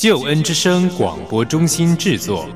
[0.00, 2.48] 救恩之声广播中心制作。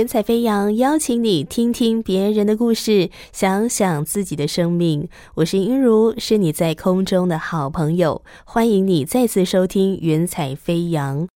[0.00, 5.06] 云彩飞扬，邀请你听听别人的故事，想想自己的生命。
[5.34, 8.22] 我是音如，是你在空中的好朋友。
[8.46, 11.28] 欢迎你再次收听云彩飞扬。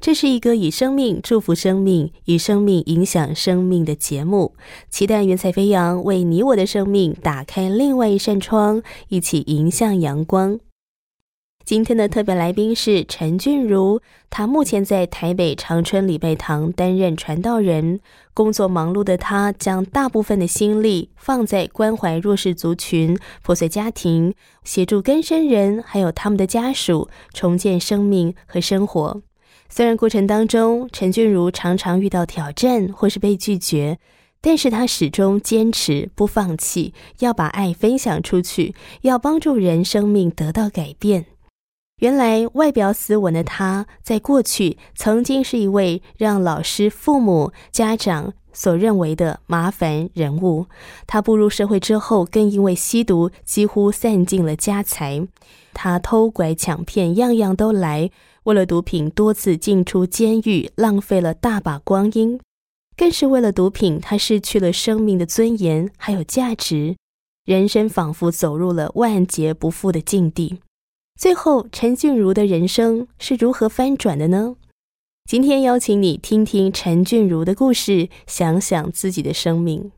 [0.00, 4.56] 这是一个以生命祝福生命、以生命影响生命的节目。
[4.90, 10.58] 期待云彩飞扬为你我的生命打开另外一扇窗，一起迎向阳光。
[11.68, 18.00] 今天的特别来宾是陈俊如，他目前在台北长春礼拜堂担任传道人。
[18.32, 24.32] 工作忙碌的他，将大部分的心力放在关怀弱势族群、破碎家庭，
[24.64, 29.20] 协助更生人还有他们的家属重建生命和生活。
[29.68, 33.98] 虽然过程当中，陈俊如常常遇到挑战或是被拒绝，
[34.40, 41.26] 但是他始终坚持不放弃，要把爱分享出去，要帮助人生命得到改变。
[41.98, 50.66] 原来外表斯文的他，在过去曾经是一位让老师、父母、家长所认为的麻烦人物。
[51.06, 55.26] 他步入社会之后，更因为吸毒几乎散尽了家财。
[55.74, 58.10] 他偷拐抢骗，样样都来。
[58.44, 62.40] 为了毒品，多次进出监狱，浪费了大把光阴。
[62.96, 66.96] 更是为了毒品，他失去了生命的尊严，还有价值。
[67.44, 70.60] 人生仿佛走入了万劫不复的境地。
[71.18, 74.54] 最后，陈俊如的人生是如何翻转的呢？
[75.28, 79.90] 今天邀请你听听陈俊如的故事，想想自己的生命。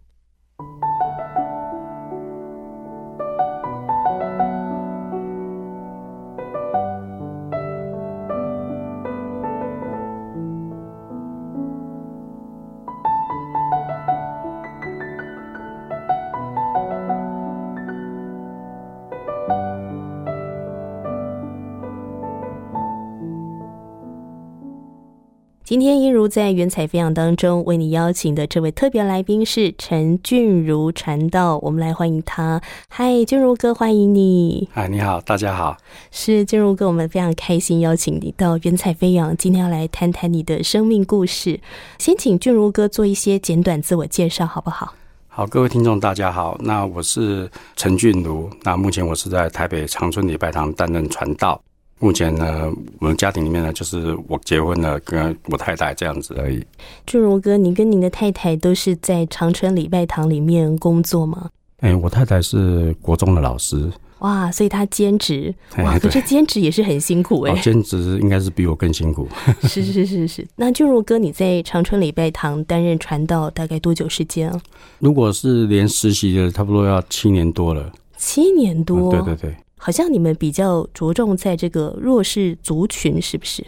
[25.70, 32.60] 今天，一如在云彩飞扬当中为你邀请的这位特别来宾是陈俊如传道，我们来欢迎他。
[32.88, 34.69] 嗨，俊如哥，欢迎你。
[34.72, 35.76] 嗨，你好，大家好。
[36.10, 41.60] 是俊如哥，我们非常开心邀请你到云彩飞扬，今天要来谈谈你的生命故事。
[42.00, 44.92] 先请俊如哥做一些简短自我介绍，好不好？
[45.28, 46.58] 好，各位听众，大家好。
[46.64, 51.62] 那我是陈俊如，那目前我是在台北长春礼拜堂担任传道。
[52.00, 56.65] 目前呢，我们家庭里面呢，就是我结婚了，跟我太太这样子而已。
[57.06, 61.50] 俊如哥，你跟您的太太都是在长春礼拜堂里面工作吗？
[61.81, 63.91] 哎，我太太是国中的老师。
[64.21, 67.55] 哇，所以她兼职 哇，可是兼职也是很辛苦哎。
[67.61, 69.28] 兼职应该是比我更辛苦。
[69.62, 70.47] 是是是是。
[70.56, 74.61] 那俊如哥，你在长春礼拜堂担任传道大概多久时间啊？
[74.99, 77.93] 如果是连实习的，差不多要七年多了。
[78.17, 79.11] 七年多？
[79.11, 79.56] 对对对。
[79.83, 83.65] 好像你们比较着重在这个弱势族群，是不是？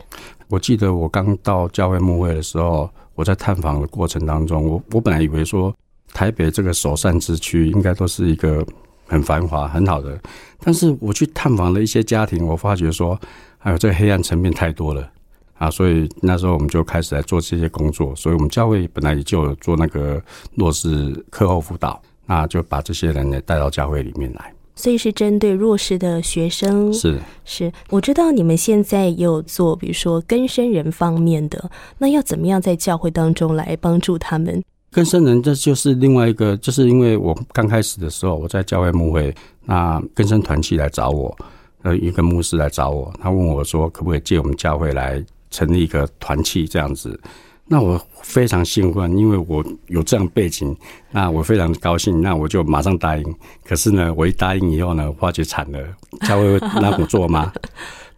[0.49, 5.75] 我记得我刚到教会牧会的时候，我在探访的过程当中，我我本来以为说
[6.13, 8.63] 台北这个首善之区应该都是一个
[9.07, 10.21] 很繁华很好的，
[10.61, 13.19] 但是我去探访了一些家庭，我发觉说，
[13.57, 15.11] 还有这个黑暗层面太多了
[15.57, 15.71] 啊！
[15.71, 20.23] 所以那时候我们就开始来做这些工作，所以我们教会本来也就有做那个
[20.57, 24.53] 弱势课后辅导，那就把这些人呢带到教会里面来。
[24.75, 34.63] 所以是针对弱势的学生，是是，我知道你们现在也有做，比如说更生人方面的，那要怎么样在教会当中来帮助他们？
[34.91, 41.37] 更生人这就是另外一个，就是因为我刚开始的时候，我在教会牧会，那更生团契来找我，
[41.83, 47.19] 呃，一个牧师来找我，他问我说，可不可以借我们教会来成立一个团契这样子？
[47.67, 50.77] 那我非常兴奋，因为我有这样背景，
[51.11, 53.35] 那我非常高兴，那我就马上答应。
[53.65, 55.79] 可是呢，我一答应以后呢，发觉惨了，
[56.27, 57.53] 教会让我做吗？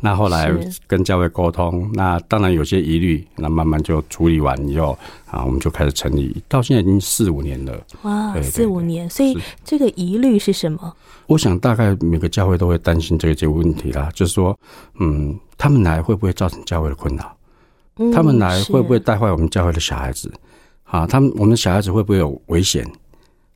[0.01, 0.53] 那后来
[0.87, 4.99] 跟教会沟通，那当然有些疑虑，那慢慢就处理完以后
[5.31, 7.81] 啊，我们就开始成立，到现在已经四五年了。
[8.03, 10.93] 哇，四五年，所以是这个疑虑是什么？
[11.27, 14.59] 我想大概每个教会都会担心这个这个问题啦，就是说，
[14.99, 17.35] 嗯，他们来会不会造成教会的困扰？
[17.97, 20.33] 嗯他们来会不会带坏我们教会的小孩子？
[20.85, 22.85] 啊，他们我们的小孩子会不会有危险？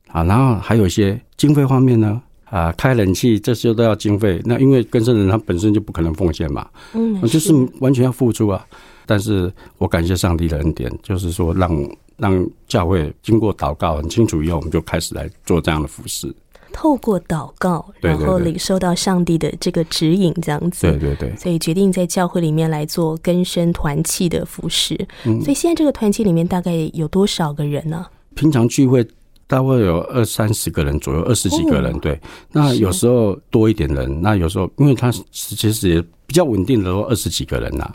[0.09, 2.21] 啊，然后还有一些经费方面呢？
[2.45, 8.65] 啊，开冷气这些都要经费，那因为跟生人他本身就不可能奉献嘛，嗯，就是完全要付出啊。
[9.05, 11.71] 但是我感谢上帝的恩典，就是说让
[12.17, 16.35] 让教会经过祷告很清楚以后，我们就开始来做这样的服饰。
[16.73, 20.83] 透过祷告，然后领受到上帝的这个指引，这样子。
[20.83, 24.95] 对对对，所以决定在教会里面来做根生团契的服饰。
[25.25, 25.41] 嗯。
[25.41, 29.03] 所以现在这个团契里面大概有多少个人呢、平常聚会
[29.47, 31.93] 大概有二三十个人左右，二十几个人。
[31.95, 31.99] 哦。
[32.01, 32.21] 对，
[32.53, 37.91] 那有时候多一点人，那有时候因为他其实也比较稳定的，都二十几个人呐、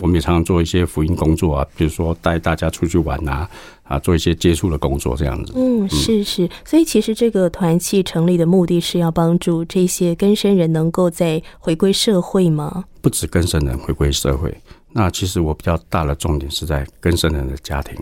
[0.00, 3.48] 我们也常常做一些福音工作啊，比如说带大家出去玩啊，
[3.84, 5.52] 啊，做一些接触的工作这样子。
[5.54, 12.84] 嗯，是是，所以其实这个团契成立的目的是要帮助这些根生人能够再回归社会吗？
[13.00, 14.54] 不止根生人回归社会，
[14.92, 17.94] 那其实我比较大的重点是在根生人的家庭。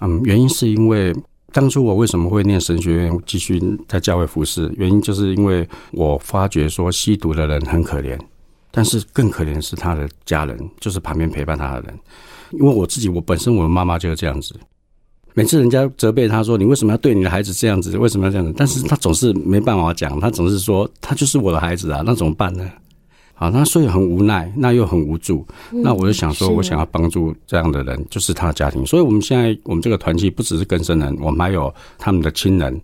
[0.00, 1.12] 嗯，原因是因为
[1.52, 8.16] 当初我为什么会念神学院，继续在教会服侍，原因就是因为我发觉说吸毒的人很可怜，
[8.78, 11.98] 但是更可怜的是他的家人，就是旁边陪伴他的人。
[12.52, 14.54] 因为我自己，我本身我的妈妈就是这样子。
[15.34, 17.98] 每次人家责备他说：“你为什么要对你的孩子这样子？
[17.98, 22.70] 为什么要这样子？”但是他总是没办法讲，他总是说：“他就是我的孩子啊，那怎么办呢？”
[23.34, 25.44] 好，那所以很无奈，那又很无助。
[25.72, 28.86] 那我就想说，我想要帮助这样的人，就是他的家庭。
[28.86, 32.80] 所以我们现在我们这个团契不只是更生人，我们还有他们的亲人。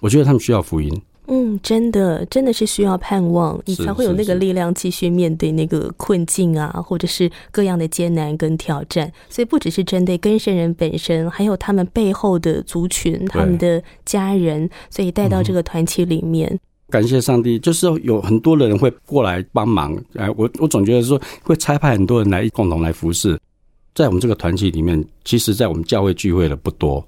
[0.00, 0.92] 我觉得他们需要福音。
[1.30, 9.12] 嗯，真的，真的是需要盼望，你才会有那个力量继续面对那个困境啊，或者是各样的艰难跟挑战。
[9.28, 16.58] 所以不只是针对根生人本身，还有他们背后的族群、他们的家人，所以带到这个团体里面。
[16.88, 19.94] 感谢上帝，就是有很多的人会过来帮忙。
[20.14, 23.38] 哎，我我总觉得说会差派很多人来共同来服侍。
[23.94, 27.06] 在我们这个团体里面，其实，在我们教会聚会的不多，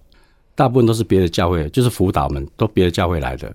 [0.55, 3.51] 大部分都是别的教会，就是辅导们都别的教会来的。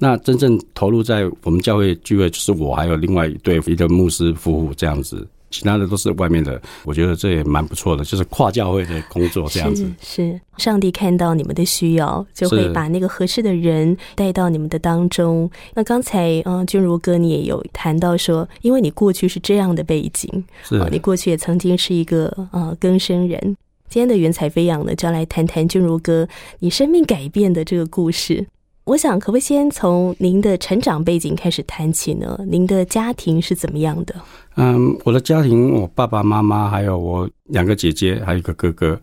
[0.00, 6.60] 那真正投入在我们教会聚会，就是我还有另外一对一个牧师夫妇这样子，其他的都是外面的。
[6.84, 9.84] 我觉得这也蛮不错的，就是跨教会的工作这样子。
[10.00, 15.48] 是是，上帝看到你们的需要，就会把那个合适的人带到你们的当中。
[15.74, 23.56] 那刚才嗯、呃君如哥你也有谈到说，因为你过去是这样的背景，是哦，你过去也曾经是一个呃更生人。
[23.88, 26.26] 今天的云彩飞扬呢，就要来谈谈君如哥
[26.58, 28.44] 你生命改变的这个故事。
[28.84, 32.38] 我想，可不可以先从您的成长背景开始谈起呢？
[32.46, 34.14] 您的家庭是怎么样的？
[34.56, 39.00] 嗯，我的家庭，我爸爸妈妈还有我两个姐姐，还有一个哥哥，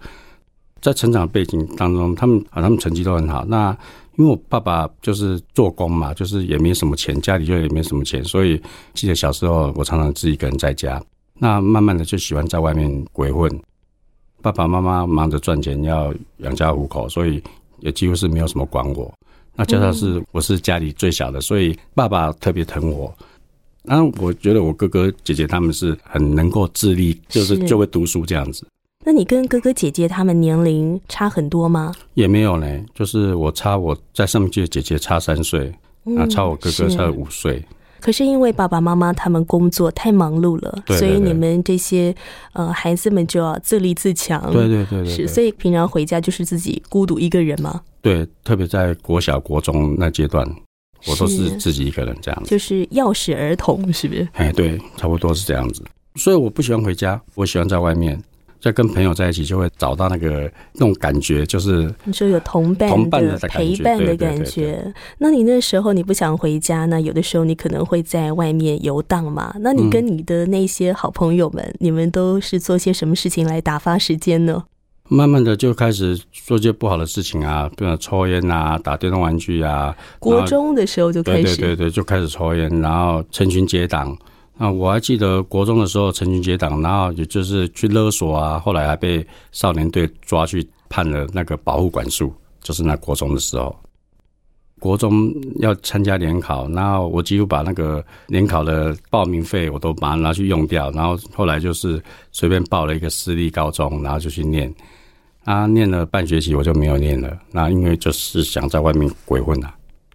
[0.81, 3.43] 在成长背景当中，他们啊，他们成绩都很好。
[3.45, 3.75] 那
[4.17, 8.61] 因为我爸爸就是做工嘛，就是也没什么钱，家里就也没什么钱，所以
[8.93, 11.01] 记得小时候我常常自己一个人在家。
[11.39, 13.51] 那慢慢的就喜欢在外面鬼混，
[14.43, 17.41] 爸爸妈妈忙着赚钱要养家糊口，所以
[17.79, 19.11] 也几乎是没有什么管我。
[19.55, 23.13] 那加上是我是家里最小的，所以爸爸特别疼我。
[23.83, 28.65] 那我觉得我哥哥姐姐他们是很能够自立，就是是就会读书这样子，
[29.03, 31.93] 那你跟哥哥姐姐他们年龄差很多吗？
[32.13, 32.67] 也没有呢。
[32.93, 35.75] 就是我差我在上面届的姐姐差三岁，啊，
[36.05, 37.63] 嗯差我哥哥差五岁。
[38.01, 42.13] 可是因为爸爸妈妈他们工作太忙碌了，对对所以你们这些
[42.53, 44.51] 呃孩子们就要自立自强。
[44.51, 47.81] 对对对对是，所以平常回家就是自己孤独一个人吗？
[48.01, 50.43] 对，特别在国小、国中那阶段，
[51.05, 52.49] 我都是是自己一个人这样子。
[52.49, 54.27] 就是钥匙儿童，是不是？
[54.33, 55.83] 哎，对，差不多是这样子。
[56.15, 58.21] 所以我不喜欢回家，我喜欢在外面，
[58.61, 64.93] 在跟朋友在一起，就会找到那个那种感觉，就是你说有同伴同伴的陪伴的感觉。
[65.17, 69.53] 那你那时候你不想回家，那有的时候你可能会在外面游荡嘛。
[69.61, 74.63] 那你嗯跟你的那些好朋友们，你们都是做些什么事情来打发时间呢？
[75.09, 79.93] 慢慢的就开始做些不好的事情啊，比如抽烟啊、打电动玩具啊。
[80.19, 84.15] 国中的时候就开对始，对对对，就开始抽烟，然后成群结党。
[84.57, 92.31] 啊，我还记得国中的时候成群结党，然后也就是去勒索啊，后来还被少年队抓去判了那个保护管束，
[92.61, 93.75] 就是那国中的时候。
[94.79, 104.73] 国中要参加联考，然后我几乎把那个联考的报名费我都把它拿去用掉，然后后来就是随便报了一个私立高中，然后就去念。
[105.43, 109.71] 啊，念了半学期我就没有念了，那因为就是想在外面鬼混啊。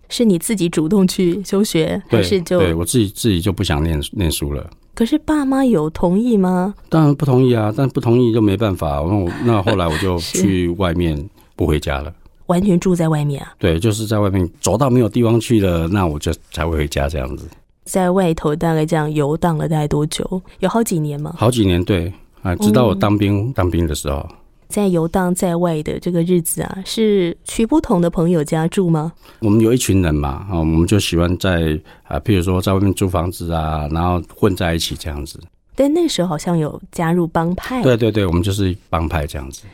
[0.09, 4.69] 是你自己主动去休学，还，是就对我自己自己就不想念念书了。
[4.95, 6.75] 可是爸妈有同意吗？
[6.89, 9.05] 当然不同意啊，但不同意就没办法。
[9.07, 12.13] 那我那后来我就 去外面不回家了。
[12.47, 17.45] 完全住在外面啊，对，就是在外面走到没有地方去了，那我就才会回家这样子。
[17.85, 20.41] 在外头大概这样游荡了大概多久？
[20.61, 21.35] 有好几年吗？
[21.37, 24.27] 好几年，对啊，直到我当兵、当兵的时候，
[24.69, 29.13] 在游荡在外的这个日子啊，是去不同的朋友家住吗？
[29.41, 35.41] 我们有一群人嘛，啊，我们就喜欢在啊，譬如说在外面租房子啊，然后混在一起这样子。
[35.75, 39.65] 但那时候好像有加入帮派，对对对，我们就是帮派这样子。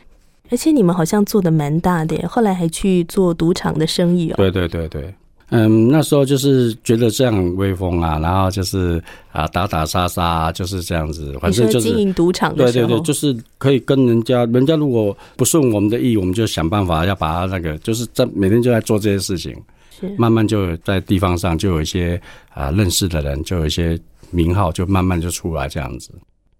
[0.49, 4.35] 而且你们好像做的蛮大的，后来还去做赌场的生意哦。
[4.35, 5.15] 对对对对，
[5.55, 19.55] 嗯，那时候就是觉得这样很威风啊，然后就是啊打打杀杀，就是这样子，反正就是经营赌场的时候，对对对，就是可以跟人家，人家如果不顺我们的意，我们就想办法要把他那个，就是在每天就在做这些事情，
[19.99, 20.11] 是。
[20.17, 22.19] 慢慢就在地方上就有一些
[22.53, 23.99] 啊认识的人，就有一些
[24.31, 26.09] 名号，就慢慢就出来这样子。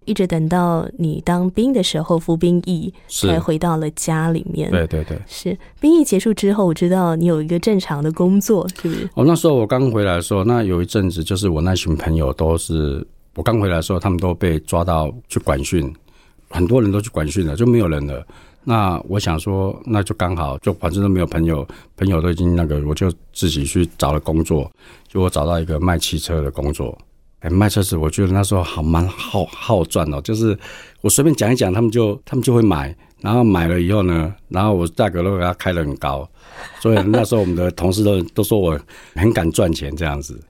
[0.06, 4.70] 一直等到你当兵的时候服兵役，才回到了家里面。
[4.70, 9.08] 对对对，是兵役结束之后，我知道你有一个正常的工作，是不是？
[9.14, 15.92] 哦，那时候我刚回来的时候，那有一阵子就是我那群朋友都是我刚回来的时候，他们都被抓到去管训，
[16.48, 18.24] 很多人都去管训了，就没有人了。
[18.66, 24.70] 那我想说，那就刚好，就反正都没有朋友，朋友都已经那个，我就自己去找了工作，
[25.06, 26.96] 就我找到一个卖汽车的工作。
[27.44, 30.58] 哎，卖车子，我觉得那时候好蛮好好赚哦，就是
[31.02, 36.26] 我随便讲一讲，他们就他们就会买，然后买了以后呢，然后我价格都给他开得很高，
[36.80, 38.80] 所以那时候我们的同事都都说我
[39.14, 40.40] 很敢赚钱这样子。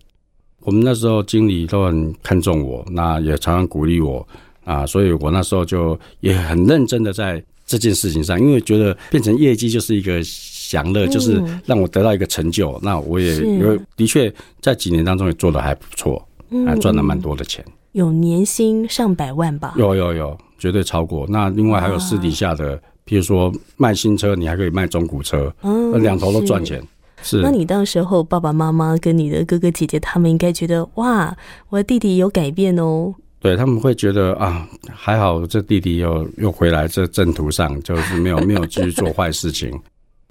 [0.61, 4.25] 我们那时候经理都很看重我，那也常常鼓励我
[4.63, 12.79] 啊，所以我那时候就也很认真的在这件事情上，因为觉得变成业绩就是一个享乐，就是让我得到一个成就。
[12.85, 16.34] 那我也因为的确在几年当中也做的还不错，嗯
[16.67, 17.65] 还赚了蛮多的钱。
[17.93, 19.75] 有年薪上百万吧？
[19.77, 21.27] 有有有，绝对超过。
[21.29, 26.83] 那另外还有私底下的，譬如说卖新车，你还可以卖中古车，嗯那两头都赚是钱。
[27.23, 31.35] 是，那你到时候爸爸妈妈跟你的哥哥姐姐他们应该觉得哇，
[31.69, 33.15] 我的弟弟有改变哦。
[33.41, 39.71] 对他们会觉得啊，还好这弟弟又又回来这正途上，就是没有没有继续做坏事情。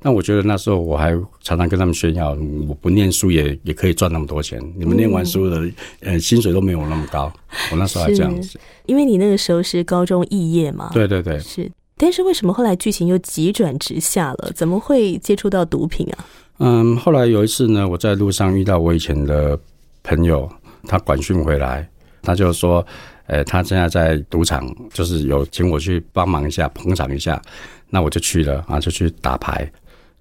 [0.04, 4.62] 那我觉得那时候我还常常跟他们炫耀，我不念书也也可以赚那么多钱。
[4.78, 5.64] 你们念完书的，
[6.02, 7.32] 呃，薪水都没有那么高。
[7.72, 8.60] 我那时候还这样子。
[8.86, 11.72] 因为你那个时候是高中肄业嘛，对对对，是。
[11.96, 14.52] 但是为什么后来剧情又急转直下了？
[14.54, 16.26] 怎么会接触到毒品啊？
[16.60, 19.58] 嗯，后来有一次呢，我在路上遇到我以前的
[20.04, 20.52] 朋友，
[20.86, 21.88] 他管训回来，
[22.22, 22.86] 他就说，
[23.28, 27.42] 呃，他现在在赌场，就是有请我去帮忙一下，捧场一下，
[27.90, 29.72] 那我就去了啊，就去打牌。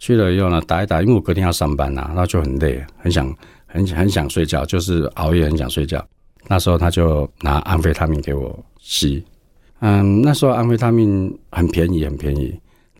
[0.02, 3.32] 去了以后呢，打一打，因为我隔天要上班呐、然后就很累，很想
[3.66, 6.04] 很很想睡觉，就是熬夜很想睡觉。
[6.48, 9.24] 那时候他就拿安非他命给我吸，
[9.78, 12.52] 嗯，那时候安非他命很便宜，很便宜，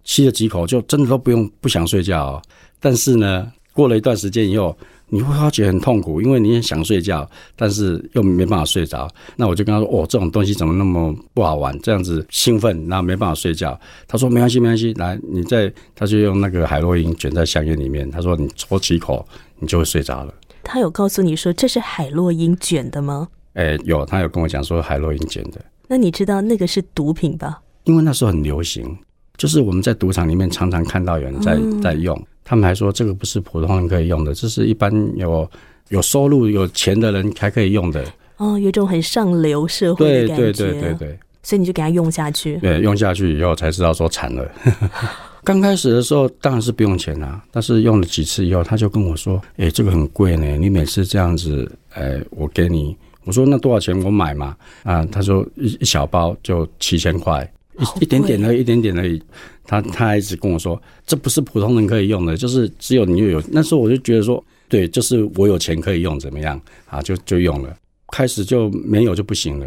[0.05, 2.41] 吸了几口就真的都不用不想睡觉、
[2.79, 4.79] 但是呢，过了一段时间以后，
[5.15, 9.07] 你会发觉很痛苦，因为你也想睡觉，但是又没办法睡着。
[9.37, 11.79] 那我就跟他说：“哦，这种东西怎么那么不好玩？
[11.81, 13.79] 这样子兴奋，然后没办法睡觉。”
[14.09, 15.71] 他说：“没关系，没关系，来，你再……
[15.95, 18.11] 他就用那个海洛因卷在香烟里面。
[18.11, 19.23] 他说你抽几口，
[19.59, 20.33] 你就会睡着了。
[20.63, 23.29] 他有告诉你说这是海洛因卷的吗？
[23.53, 27.61] 哎，有，他有跟我讲说海洛因卷的，那你知道那个是毒品吧？
[27.85, 28.97] 因为那时候很流行，
[29.37, 35.49] 就是我们在赌场里面常常看到有人在、在用，他们还说这个不是普通人可以用的，这是一般有
[35.89, 38.05] 有收入、有钱的人才可以用的。
[38.37, 42.57] 哦，有一种很上流社会对的感觉，对对对对所以你就给他用下去。
[42.59, 44.49] 对，用下去以后才知道说惨了。
[45.45, 54.01] 刚开始的时候当然是不用钱啊，但是用了几次以后，他就跟我说：“哎、这个很贵呢，你每次这样子，哎、我给你。”我说：“那多少钱？
[54.05, 59.23] 我买嘛。”啊，他说一一小包就七千块，好一一点点贵而已，一点点而已。
[59.65, 63.43] 他他还一直跟我说，这不是普通人可以用的，就是只有你有。
[63.51, 67.01] 那时候我就觉得说，对，就是我有钱可以用，怎么样啊？
[67.01, 67.75] 就就用了。
[68.09, 69.67] 开始就没有就不行了。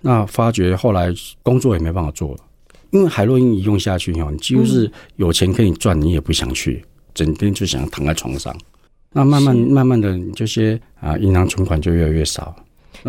[0.00, 1.12] 那发觉后来
[1.42, 2.38] 工作也没办法做了，
[2.90, 8.54] 因为海洛因一用下去以后，你几乎是有钱可以赚，你也不想去，整天就想躺在床上。
[9.12, 12.54] 那慢慢慢慢的，你这些啊银行存款就越来越少，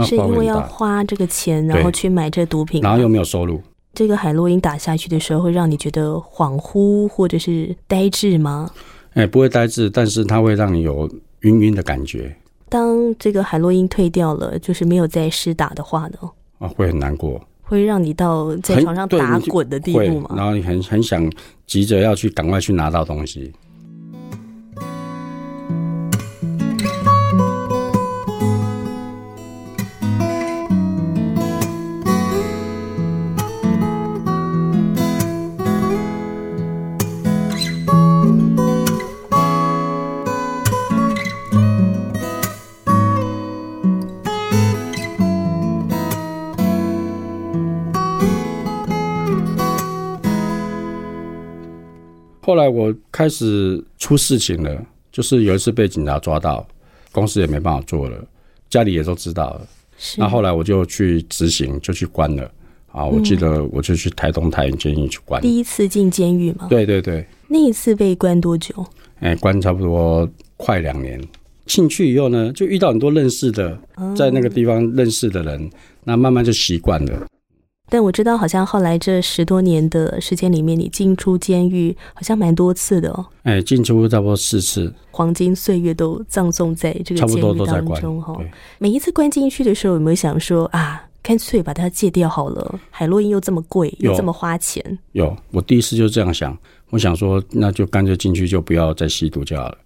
[0.06, 3.62] 是因为要花这个钱，然后去买这毒品，然后又没有收入。
[3.94, 8.70] 这个海洛因打下去的时候，会让你觉得恍惚或者是呆滞吗？
[9.14, 11.10] 哎，不会呆滞，但是它会让你有
[11.42, 12.36] 晕晕的感觉
[12.70, 16.18] 当这个海洛因退掉了，就是没有再施打的话呢，
[16.60, 20.36] 啊，会很难过，会让你到在床上打滚的地步，吗？
[20.36, 21.30] 然后你很很想
[21.66, 23.52] 急着要去赶快去拿到东西。
[52.42, 56.68] 后来我开始出事情了，就是有一次被警察抓到，
[57.12, 58.18] 公司也没办法做了，
[58.70, 59.68] 家里也都知道了。
[60.18, 62.52] 那后来我就去执行，就去关了。
[62.92, 65.40] 啊，我记得我就去台东台营监狱去关。
[65.44, 66.66] 第一次进监狱吗？
[66.68, 68.84] 对对对，那一次被关多久？
[69.20, 71.22] 哎，关差不多快两年。
[71.68, 73.78] 进去以后呢，就遇到很多认识的，
[74.18, 75.70] 在那个地方认识的人，
[76.04, 77.28] 那慢慢就习惯了。
[77.90, 83.26] 但我知道，好像后来这十多年的时间里面，你进出监狱好像蛮多次的哦。
[83.44, 87.90] 哎，进出差不多四次，黄金岁月都葬送在这个差不监狱多都在关。
[87.90, 88.40] 当中哈。
[88.78, 92.80] 每一次关进去的时候，有没有想说啊，干脆把它戒掉好了？
[92.92, 96.58] 海洛因又这么贵，又这么花钱，有，我第一次就这样想，
[96.92, 99.78] 我想说，那就干脆进去就不要再吸毒就好了。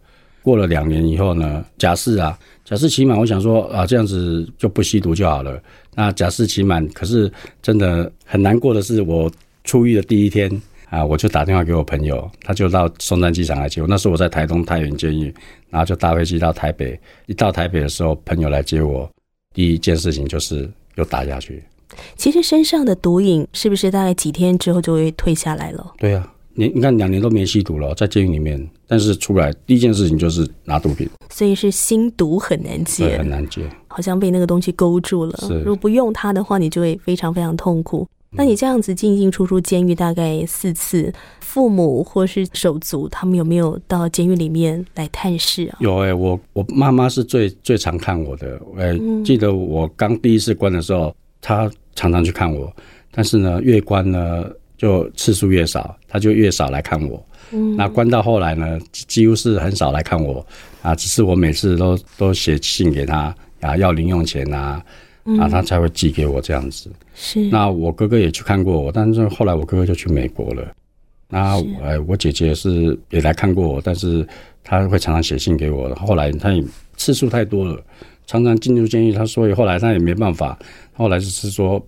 [0.43, 5.59] 过了两年以后呢，假释啊，假释期满，我想说啊，这样子就不吸毒就好了。
[5.95, 7.31] 那假释期满，可是
[7.61, 9.31] 真的很难过的是，我
[9.63, 13.87] 出狱的第一天啊，我就打电话给我朋友，他就到松山机场来接我。
[13.87, 15.33] 那时候我在台东太原监狱，
[15.69, 16.99] 然后就搭飞机到台北。
[17.27, 19.09] 一到台北的时候，朋友来接我，
[19.53, 21.63] 第一件事情就是又打下去。
[22.15, 25.93] 其实身上的毒瘾是不是大概几天之后就会退下来了？
[25.99, 33.61] 对呀、你你看两年都没吸毒了，在监狱里面，但是出来第一件事情就是拿毒品，所以是心毒很难对，戒很，难戒。
[33.87, 35.39] 好像被那个东西勾住了。
[35.49, 38.07] 如果不用它的话，你就会非常非常痛苦。
[38.35, 45.77] 那你这样子进进出出监狱大概四次，父母或是手足他们有没有到监狱里面来探视啊？
[45.79, 48.59] 有哎、我我妈妈是最最常看我的。
[48.77, 52.71] 哎、嗯记得我刚第一次关的时候，她常常去看我，
[53.11, 54.45] 但是呢，越关呢
[54.83, 57.25] 就次数越少，他就越少来看我。
[57.51, 60.45] 嗯那关到后来呢，几几乎是很少来看我
[60.81, 64.83] 啊，只是我每次都都写信给他啊，要零用钱啊，
[65.39, 66.91] 啊，他才会寄给我这样子。
[67.15, 70.67] 是那我哥哥也去看过我，但是后来我哥哥就去美国了。
[71.29, 71.55] 那
[72.07, 74.27] 我姐姐是也来看过我，但是
[74.63, 75.93] 她会常常写信给我。
[75.95, 76.61] 后来她也
[76.97, 77.79] 次数太多了，
[78.25, 80.57] 常常进入监狱，她所以后来她也没办法，
[80.93, 81.83] 后来就是说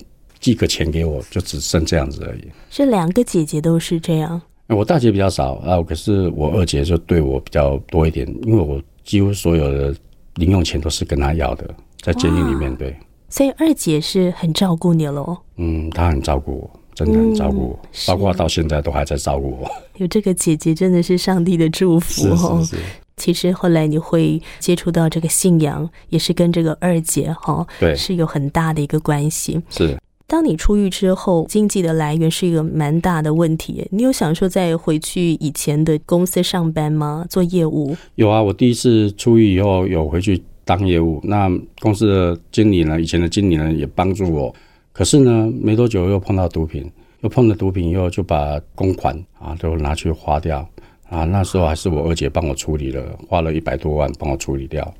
[0.46, 2.44] 寄个钱给我，就只剩这样子而已。
[2.70, 9.96] 是两个姐姐都是这样，我大姐比较少啊，可是我二姐就对我比较多一点，因为我几乎所有的
[10.36, 11.68] 零用钱都是跟她要的，
[12.00, 12.96] 在监狱里面对。
[13.28, 15.36] 所以二姐是很照顾你喽。
[15.58, 19.72] 嗯，她很照顾我，真的很照顾我，嗯包括到现在都还在照顾我。
[19.98, 22.62] 有这个姐姐真的是上帝的祝福是哦。
[22.64, 22.84] 是是，
[23.18, 29.60] 其实后来你会接触到这个信仰，也是跟这个二姐哈、对是有很大的一个关系。
[29.72, 33.88] 是当你出狱之后，经济的来源是一个蛮大的问题。
[33.92, 37.26] 你有想说再回去以前的公司上班吗？
[37.30, 37.96] 做业务？
[38.16, 38.42] 有啊。
[38.42, 41.48] 我第一次出狱以后有回去当业务，那
[41.80, 44.54] 公司的经理呢，以前的经理呢也帮助我。
[44.92, 46.90] 可是呢，没多久又碰到毒品，
[47.22, 50.68] 又碰了毒品以后，就把公款啊都拿去花掉
[51.08, 51.24] 啊。
[51.24, 54.92] 那时候还是我二姐帮我处理了，花了一百多万帮我处理掉。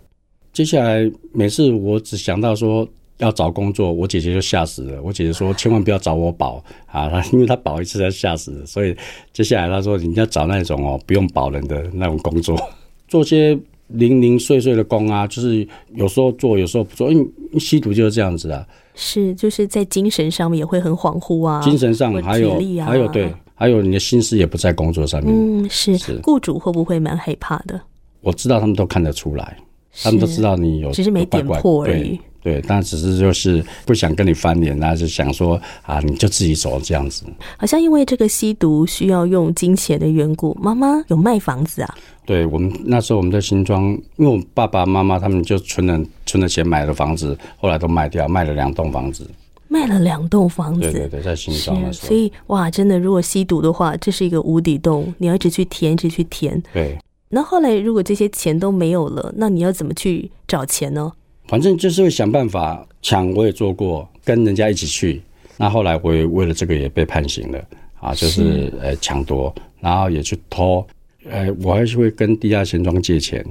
[0.54, 5.02] 接下来每次我只想到说要找工作，我姐姐就吓死了。
[5.02, 8.96] 我姐姐说千万不要找我保 啊，她因为她保一次她吓死了，所以
[9.32, 12.58] 接下来她说你要找那种哦不用保人的那种工作，
[13.08, 17.20] 做些零零碎碎的工啊，就是有时候做，有时候不做，因
[17.54, 18.66] 为吸毒就是这样子啊。
[18.96, 25.34] 是，就是在精神上面也会很恍惚啊，精神上或还有、啊还有对，还有你的心思也不在工作上面。
[25.34, 27.80] 嗯，是是雇主会不会蛮害怕的？
[28.22, 29.58] 我知道他们都看得出来，
[30.04, 32.20] 他们都知道你有，只是没点破而已对。
[32.46, 37.26] 对，但只是就是不想跟你翻脸，那就想说啊，你就自己走这样子。
[37.58, 41.96] 好像因为这个吸毒需要用金钱的缘故，妈妈有卖房子啊？
[42.24, 43.86] 对我们那时候我们在新庄，
[44.18, 49.28] 因为我爸爸妈妈他们就存了存了钱买了房子，后来都卖掉，卖了两栋房子。
[49.68, 56.62] 卖了两栋房子，对对对，在新庄的，时候所，以哇，真的，如果吸毒的话，这是一个无底洞，你要一直去填，一直去填。
[56.72, 56.96] 对，
[57.36, 61.12] 那后来如果这些钱都没有了，那你要怎么去找钱呢？
[61.50, 65.22] 反正就是会想办法抢，我也做过，跟人家一起去。
[65.58, 67.62] 那后来我也为了这个也被判刑了
[68.00, 70.88] 啊，就是呃抢夺，然后也去偷，
[71.30, 73.46] 呃，我还是会跟地下钱庄借钱，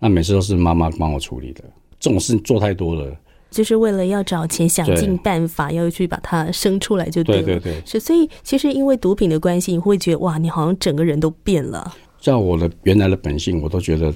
[0.00, 1.62] 那每次都是妈妈帮我处理的。
[2.00, 3.16] 这种事做太多了，
[3.52, 7.24] 就是为了要找钱，想对尽办法要去把它生出来就了。
[7.24, 11.94] 对对对，是，所以其实因为毒品的关系，你会觉得哇，你好像整个人都变了。
[12.28, 14.12] 照我的原来的本性，我都觉得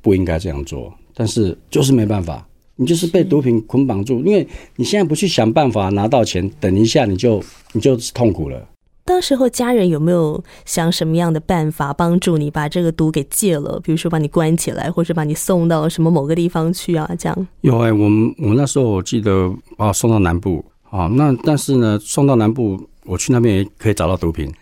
[0.00, 8.68] 不应该这样做，但是就是没办法，你就是被毒品捆绑住，因为你现在不去想办法拿到钱，等一下你就你就痛苦了。
[9.04, 13.80] 当时候家人有没有想什么样的办法帮助你把这个毒给戒了？
[13.82, 17.08] 比如说把你关起来，或者把你送到什么某个地方去啊？
[17.18, 24.52] 这样有哎、我们我们那时候我记得把我送到南部啊，那但是呢，送到南部，我去那边也可以找到毒品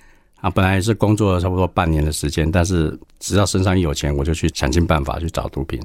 [0.45, 0.51] 啊。
[0.51, 5.81] 本来也是工作了差不多半年的时间，但是只要身上一有钱，我就去想尽办法去找毒品。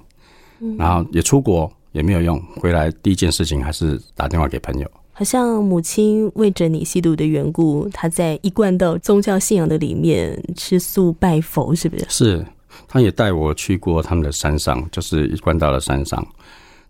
[0.78, 4.92] 然后也出国也没有用，回来第一件事情还是打电话给朋友。
[5.14, 12.06] 好像母亲为着你吸毒的缘故，她在一贯到宗教信仰的里面吃素拜佛，是不是？
[12.10, 12.46] 是，
[12.88, 16.26] 他也带我去过他们的山上，就是一贯道的山上。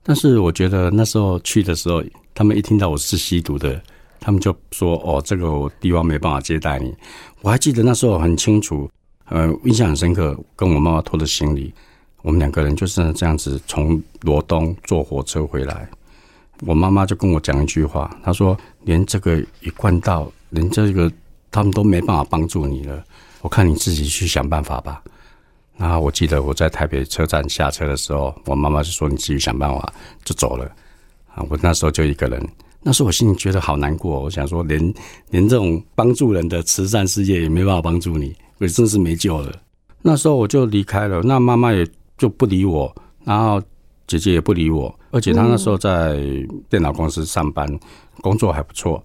[0.04, 2.04] 但是我觉得那时候去的时候，
[2.34, 3.82] 他们一听到我是吸毒的，
[4.20, 6.94] 他们就说：“哦，这个地方没办法接待你。”
[7.42, 8.90] 我还记得那时候很清楚，
[9.26, 10.38] 呃，印象很深刻。
[10.56, 11.74] 跟我妈妈拖着行李，
[12.22, 15.90] 我们两个人就是这样子从罗东坐火车回来。
[16.66, 21.10] 我妈妈就跟我讲一句话，她说：“连这个一贯道，连这个
[21.50, 23.04] 他们都没办法帮助你了，
[23.42, 25.02] 我看你自己去想办法吧。”
[25.78, 29.94] 然后我记得我在台北车站下车的时候，我妈妈就说：“你自己想办法。”
[30.26, 30.66] 就走了。
[31.34, 32.46] 啊，我那时候就一个人，
[32.82, 34.20] 那时候我心里觉得好难过。
[34.22, 34.94] 我想说，连
[35.30, 39.54] 连这种帮助人的慈善事业也没办法帮助你，我真是没救了。
[40.02, 41.86] 那时候我就离开了，那妈妈也
[42.18, 42.94] 就不理我，
[43.26, 43.62] 然后
[44.08, 46.18] 姐姐也不理我，而且她那时候在
[46.70, 47.68] 电脑公司上班，
[48.22, 49.04] 工作还不错。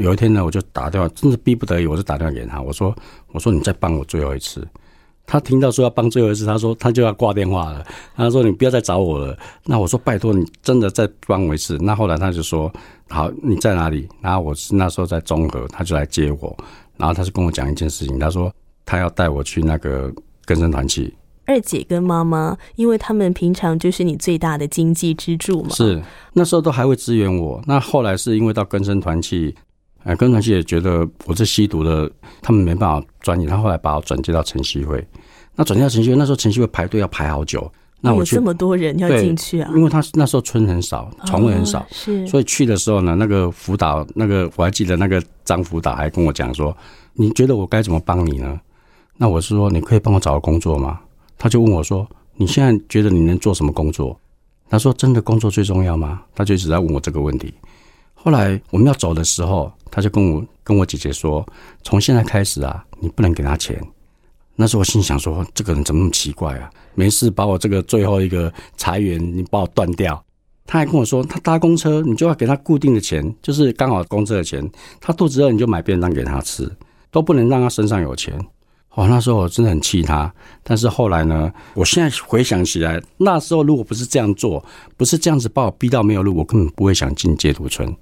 [0.00, 2.94] 有一天呢，我就打电话，真是逼不得已，我就打电话给她，我说
[3.32, 4.66] ：“我说你再帮我最后一次。”
[5.30, 7.86] 他听到说要帮最后一次，他说他就要挂电话了。
[8.16, 9.38] 他说你不要再找我了。
[9.64, 11.78] 那我说拜托你真的再帮我一次。
[11.80, 12.70] 那后来他就说
[13.08, 14.08] 好，你在哪里？
[14.20, 16.56] 然后我是那时候在中和，他就来接我。
[16.96, 18.52] 然后他就跟我讲一件事情，他说
[18.84, 20.12] 他要带我去那个
[20.44, 21.14] 根生团契。
[21.46, 25.70] 二姐跟妈妈，因为他们平常就是你最大的经济支柱嘛。
[25.70, 27.62] 是那时候都还会支援我。
[27.66, 29.54] 那后来是因为到根生团契，
[30.02, 32.10] 哎，根生团契也觉得我是吸毒的，
[32.42, 35.04] 他们没办法专业，他后来把我转接到晨曦会。
[35.60, 37.70] 那转到晨曦会，那时候程序会排队要排好久。
[38.00, 39.70] 那我有这么多人要进去啊？
[39.76, 46.74] 因为他那时候村很少，床位很少，是，所以去的时候呢，那个辅导，那个我还记得那个张辅导还跟我讲说
[47.12, 48.58] ：“你觉得我该怎么帮你呢？”
[49.18, 50.98] 那我是说：“你可以帮我找个工作吗？”
[51.36, 54.18] 他就问我说：“你现在觉得你能做什么工作？”
[54.70, 57.52] 他说：“真的工作最重要吗？”他就一直在问我这个问题。
[58.14, 61.46] 后来我们要走的时候，他就跟我跟我姐姐说
[61.84, 63.78] ：“从现在开始啊，你不能给他钱。”
[64.60, 66.70] 那时候我心想说：“这个人怎么那么奇怪啊？
[66.94, 70.22] 没事把我这个最后一个裁员，你把我断掉。”
[70.66, 74.70] 他还跟我说：“他搭公车，你就要给他固定的钱，就是刚好公车的钱。
[75.00, 76.70] 他肚子饿，你就买便当给他吃，
[77.10, 78.38] 都不能让他身上有钱。”
[78.92, 80.30] 哦，那时候我真的很气他。
[80.62, 84.62] 但是后来呢，我现在回想起来，那时候如果不是这样做，
[84.98, 87.96] 不是这样子把我逼到没有路，我根本不会想进戒毒村。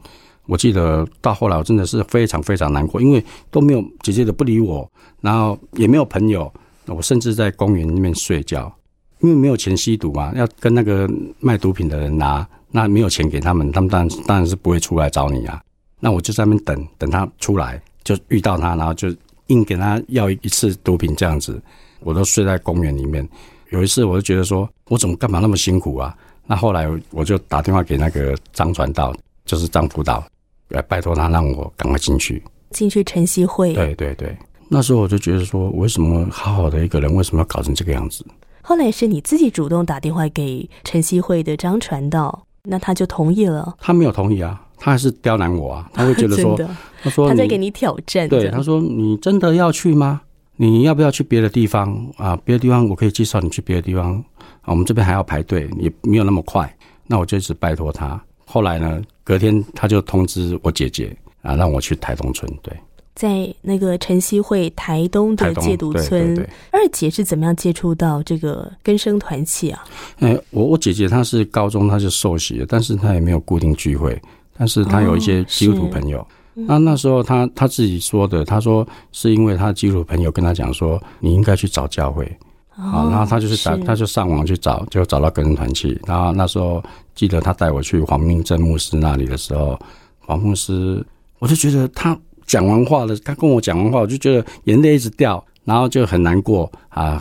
[0.49, 6.51] 我记得到后来，我真的是非常非常难过，因为都没有姐姐的不理我，然后也没有朋友，
[6.87, 8.75] 我甚至在公园里面睡觉，
[9.21, 11.07] 因为没有钱吸毒嘛，要跟那个
[11.39, 15.63] 卖毒品的人拿，那没有钱给他们，他们当然当然是不会出来找你啊。
[16.01, 19.15] 那我就在那边等等他出来，就遇到他，然后就
[19.49, 21.61] 硬给他要一次毒品这样子，
[22.01, 23.29] 我都睡在公园里面。
[23.69, 26.17] 有一次我就觉得说，我怎么干嘛那么辛苦啊？
[26.47, 30.25] 那后来我就打电话给那个张传道，就是张辅导。
[30.69, 33.73] 来拜托他让我赶快进去，进去晨曦会。
[33.73, 34.37] 对对对，
[34.69, 38.25] 那时候我就觉得说，为什么好好的一个人，为什么要搞成这个样子？
[38.61, 43.75] 后来是你自己主动打电话给晨曦会的张传道，那他就同意了。
[43.81, 46.55] 他没有同意啊，他还是刁难我啊， 他会觉得说，
[47.03, 48.29] 他说他在给你挑战。
[48.29, 50.21] 对，他说你真的要去吗？
[50.57, 52.37] 你要不要去别的地方啊？
[52.45, 54.13] 别的地方我可以介绍你去别的地方
[54.61, 54.67] 啊。
[54.67, 56.71] 我们这边还要排队，也没有那么快。
[57.07, 58.21] 那我就一直拜托他。
[58.45, 59.01] 后来呢？
[59.29, 62.51] 隔天他就通知我姐姐啊，让我去台东村。
[62.63, 62.75] 对，
[63.15, 66.35] 在那个晨曦会台东的戒毒村，
[66.73, 69.85] 二姐是怎么样接触到这个根生团契啊？
[70.21, 74.19] 哎，我我姐姐她是高中她是受洗的，但是她也没有固定聚会，
[74.57, 76.27] 但是她有一些基督徒朋友。
[76.55, 82.27] 那那时候她她自己说的，她说是因为她的基督徒朋友跟她讲说，你应该去找教会。
[82.71, 86.01] 好，然后他就是打，他就上网去找，就找到个人团契。
[86.07, 86.81] 然后那时候
[87.19, 89.77] 记得他带我去黄明正牧师那里的时候，
[90.21, 91.05] 黄牧师，
[91.41, 97.21] 我就觉得他讲完话了，他跟我讲完话，我就觉得眼泪一直掉，然后就很难过啊，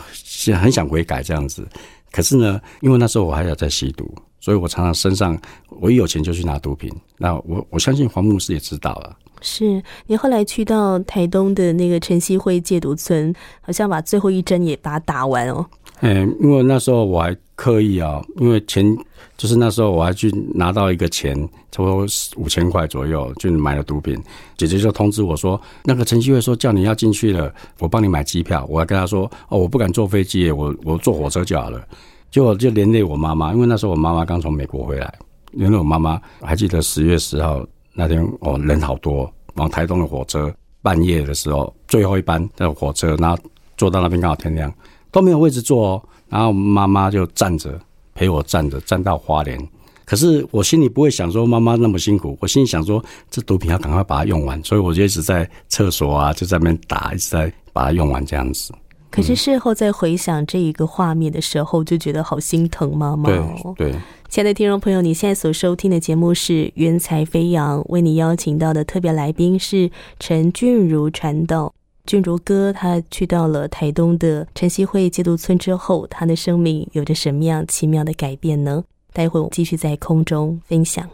[0.62, 1.66] 很想悔改这样子。
[2.12, 4.08] 可是呢，因为那时候我还要在吸毒，
[4.38, 5.36] 所以我常常身上
[5.68, 6.88] 我一有钱就去拿毒品。
[7.16, 9.16] 那我我相信黄牧师也知道了。
[9.40, 15.66] 是你后来去到台东的那个晨曦会戒毒村，好像把最后一针也把它打完哦。
[16.00, 18.96] 嗯，因为那时候我还刻意啊，因为钱
[19.36, 21.34] 就是那时候我还去拿到一个钱，
[21.72, 24.16] 差不多五千块左右，就买了毒品。
[24.56, 28.64] 姐姐就通知我说，那个陈曦会说叫你要进去了，我帮你买机票。
[28.68, 31.84] 我还跟他说，哦，我不敢坐飞机，我我坐火车就好了。
[32.30, 35.12] 结果就连累我妈妈，因为那时候我妈妈刚从美国回来，
[35.50, 37.66] 连累我妈妈还记得十月十号。
[37.98, 43.36] 那天哦人好多，往台东的火车半夜的时候最后一班的火车，然后
[43.76, 44.72] 坐到那边刚好天亮，
[45.10, 46.02] 都没有位置坐哦。
[46.28, 47.76] 然后妈妈就站着
[48.14, 49.58] 陪我站着，站到花莲。
[50.04, 58.72] 可是我心里不会想说妈妈那么辛苦，我心里想说这毒品要赶快把它用完，所以我就一直在厕所啊，就在那边打，一直在把它用完这样子。
[59.10, 63.74] 可是事后再回想这一个画面的时候，就觉得好心疼妈妈哦。
[63.76, 63.92] 对，
[64.28, 71.72] 亲爱的听众朋友，你现在所收听的节目是《云彩飞扬》，为你邀请到的特别来宾是陈俊如传道。
[72.04, 78.84] 俊如哥，他去到了台东的晨曦会戒毒村之后，他的生命有着什么样奇妙的改变呢？
[79.14, 81.08] 待会我继续在空中分享。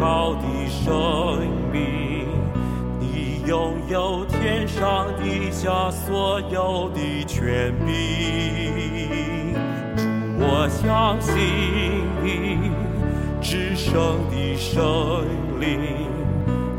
[0.00, 2.26] 高的生命，
[2.98, 9.52] 你拥有天上地下所有的权柄，
[9.94, 10.02] 主
[10.38, 11.36] 我相信
[12.24, 12.70] 你，
[13.42, 13.92] 至圣
[14.30, 14.80] 的圣
[15.60, 16.08] 灵，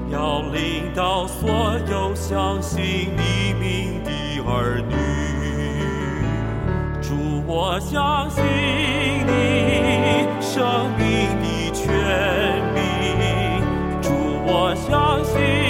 [0.10, 1.48] 要领导所
[1.92, 2.82] 有相信
[3.16, 4.10] 你名的
[4.48, 4.96] 儿女，
[7.04, 7.14] 主
[7.46, 8.44] 我相信
[9.28, 9.30] 你，
[10.42, 11.31] 生命。
[14.54, 15.61] 我相信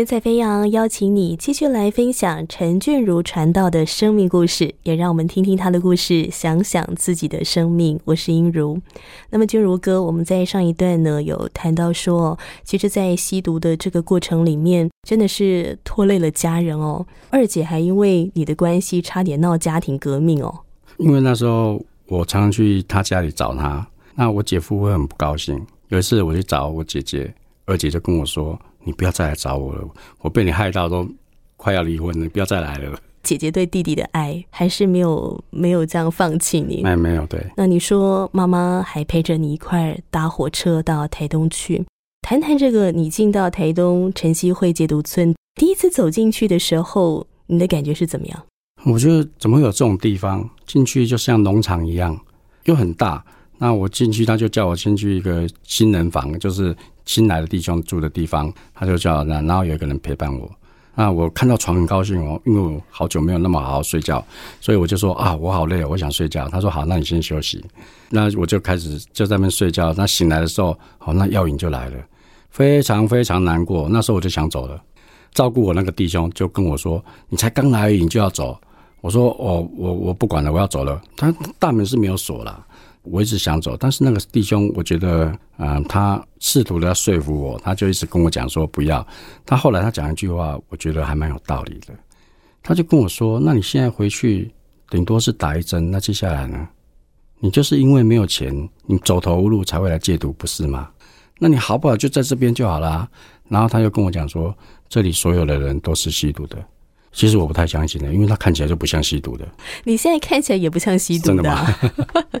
[0.00, 8.00] 云彩飞扬邀请你继续来分享陈俊如传道的生命故事，也让我们听听他的故事，想想自己的生命。
[8.06, 8.80] 我是英如。
[9.28, 17.06] 那么俊如哥，我们在上一段呢有谈到说，其实，在吸毒的这个过程里面，真的是拖累了家人哦。
[17.28, 20.60] 二姐还因为你的关系，差点闹家庭革命哦。
[20.96, 25.60] 因为那时候我常常去他家里找他，那我姐夫会很不高兴。
[25.88, 27.30] 有一次我去找我姐姐，
[27.66, 28.58] 二姐就跟我说。
[28.84, 29.88] 你不要再来找我了，
[30.20, 31.08] 我被你害到都
[31.56, 32.98] 快要离婚了，不要再来了。
[33.22, 37.44] 姐姐对弟弟的爱还是没有没有这样放弃你，哎没有对。
[37.56, 41.84] 那你说妈妈还陪着你一块搭火车到台东去，
[42.22, 48.42] 谈谈这个你进到台东晨曦会戒毒村，第一次走进去的时候，你的感觉是怎么样？
[48.86, 50.48] 我觉得怎么会有这种地方？
[50.66, 52.18] 进去就像农场一样，
[52.64, 53.22] 又很大。
[53.58, 56.74] 那我进去，他就叫我先去一个新人房，就是
[57.10, 58.52] 新来的弟兄住的地方。
[58.72, 60.48] 他就叫，然后有一个人陪伴我。
[60.94, 64.24] 那我看到床很高兴哦，因为我好久没有那么好好睡觉，
[64.60, 66.48] 所以我就说啊，我好累，我想睡觉。
[66.48, 67.64] 他说好，那你先休息。
[68.10, 69.92] 那我就开始就在那边睡觉。
[69.94, 71.96] 那醒来的时候，好，那药瘾就来了，
[72.50, 73.88] 非常非常难过。
[73.88, 74.80] 那时候我就想走了。
[75.32, 78.56] 照顾我那个弟兄就跟我说：“你才刚来，瘾就要走？”
[79.02, 82.64] 我说：“哦，我我不管了，我要走了。”他大门是没有锁了。
[83.02, 89.06] 我一直想走，但是那个弟兄，我觉得，嗯，他试图的要说服我，他就一直跟我讲说不要。
[89.46, 91.94] 他后来他讲一句话，我觉得还蛮有道理的。
[92.62, 94.52] 他就跟我说：“那你现在回去，
[94.90, 96.68] 顶多是打一针，那接下来呢？
[97.38, 100.90] 你就是因为没有钱，你走投无路才会来戒毒，不是吗？
[101.38, 103.08] 那你好不好就在这边就好了。”
[103.48, 104.54] 然后他又跟我讲说
[104.90, 106.58] ：“这里所有的人都是吸毒的。”
[107.12, 109.46] 其实我不太相信的，因为他看起来就不像吸毒的。
[109.84, 111.66] 你现在看起来也不像吸毒的，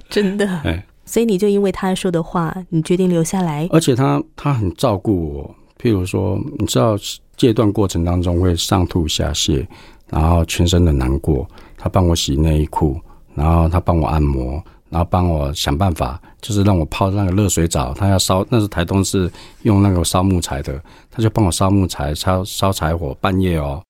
[0.08, 0.46] 真的。
[0.64, 3.68] 哎，所以你就因为他说的话，你决定留下来。
[3.72, 6.96] 而且他他很照顾我，譬如说，你知道
[7.36, 9.66] 戒断过程当中会上吐下泻，
[10.08, 13.00] 然后全身的难过，他帮我洗内衣裤，
[13.34, 17.92] 然后他帮我按摩，然后帮我想办法，就是让我泡那个热水澡。
[17.92, 19.28] 他要烧，那是台东是
[19.62, 20.80] 用那个烧木材的，
[21.10, 23.82] 他就帮我烧木材，烧烧柴火，半夜哦。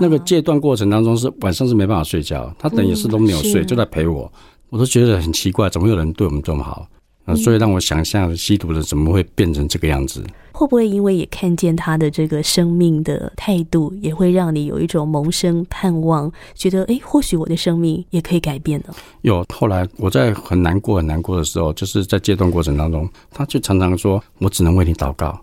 [0.00, 4.30] 那个戒断过程当中是晚上是没办法睡觉，他等于是都没有睡，就在陪我，
[4.70, 6.86] 我都觉得很奇怪，怎么有人对我们这么好？
[7.24, 10.22] 啊，所以让我想象吸毒的怎么会变成这个样子？
[10.52, 18.94] 会不会因为也看见他的这个生命的态度，也会让你有一种萌生盼望，觉得哎，或许我的生命也可以改变呢？
[19.22, 25.40] 有，后来我在很难过很难过的时候，就是在戒断过程当中，他就常常说我只能为你祷告，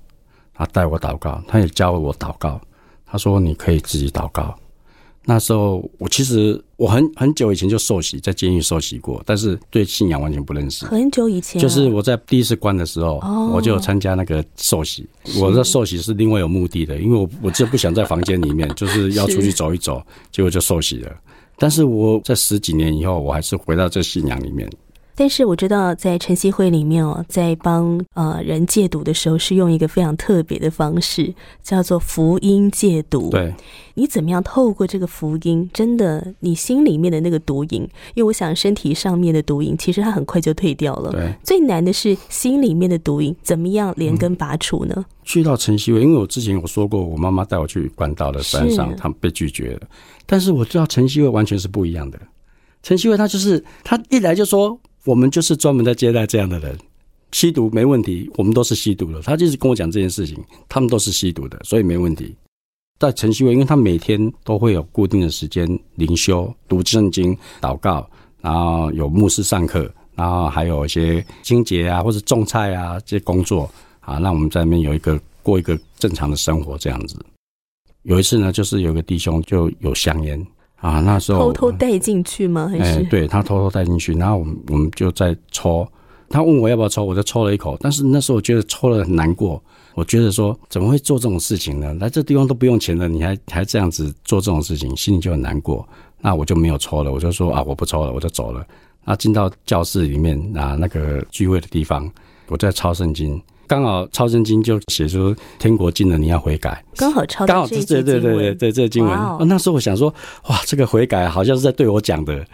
[0.54, 2.62] 他带我祷告，他也教我祷告。
[3.12, 4.56] 他说：“你可以自己祷告。”
[5.24, 10.84] 那时候我其实我很很久以前就受洗，在监狱受洗过，但是对信仰完全不认识。
[10.86, 13.20] 很久以前，就是我在第一次关的时候，
[13.54, 15.08] 我就参加那个受洗。
[15.40, 21.12] 我的受洗是另外有目的的，因为我我就不想在房间里面， 就是要出去走一走，结果就受洗了。
[21.56, 24.68] 但是我在十几年以后，我还是回到这信仰里面。
[25.22, 31.32] 但是我知道，在晨曦会里面哦，在帮呃人戒毒的时候，是用一个非常特别的方式，
[31.62, 33.30] 叫做福音戒毒。
[33.30, 33.54] 对，
[33.94, 37.84] 你怎么样透过这个福音，真的你心里面的那个毒瘾？
[38.16, 41.12] 因为我想身体上面的毒瘾，其实它很快就退掉了。
[41.12, 45.06] 对，最难的是心里面的毒瘾，怎么样连根拔除呢？
[45.24, 49.82] 去到晨曦会，因为我之前有说过，我妈妈带我去关岛的山上，他们被拒绝了。
[50.26, 52.20] 但是我知道晨曦会完全是不一样的。
[52.82, 54.80] 晨曦会他就是他一来就说。
[55.06, 56.78] 我们就是专门在接待这样的人，
[57.32, 59.22] 吸毒没问题，我们都是吸毒的。
[59.22, 60.38] 他就是跟我讲这件事情，
[60.70, 62.36] 他们都是吸毒的，所以没问题。
[63.00, 68.08] 在晨曦会，因为他每天都会有固定的时间灵修、读圣经、祷告，
[68.42, 73.68] 然后有牧师上课，然后还有一些清洁啊或者种菜啊这些工作
[74.02, 77.18] 啊，让我们在那边有一个过一个正常的生活这样子。
[78.04, 80.46] 有一次呢，就是有个弟兄就有香烟。
[80.82, 82.68] 啊，那时候偷偷带进去吗？
[82.68, 85.88] 还是对他偷偷带进去，然后我们我们就在抽。
[86.28, 87.78] 他问我要不要抽，我就抽了一口。
[87.82, 89.62] 但是那时候我觉得抽了很难过，
[89.94, 91.94] 我觉得说怎么会做这种事情呢？
[91.96, 95.88] 来这地方都不用钱了，你还还这样子做这种事情，心里就很难过。
[96.20, 98.66] 那我就没有抽了，我就说啊，我不抽了，我就走了。
[99.04, 102.10] 那进到教室里面啊，那个聚会的地方，
[102.48, 103.40] 我在抄圣经。
[103.72, 106.84] 刚好超圣经就写出天国近了，你要悔改。
[106.98, 109.48] 刚好超刚好这对对对对对这经文。
[109.48, 110.14] 那时候我想说，
[110.50, 112.46] 哇，这个悔改好像是在对我讲的。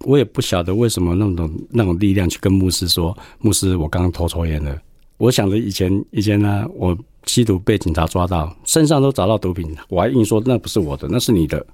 [0.00, 4.76] 我也不晓得为什么那种那种力量去跟牧师说，牧师，我刚刚偷抽烟了。
[5.16, 11.64] 我想着以前以前呢，我吸毒被警察抓到，身上都找到毒品，我还硬说那不是我的，那是你的。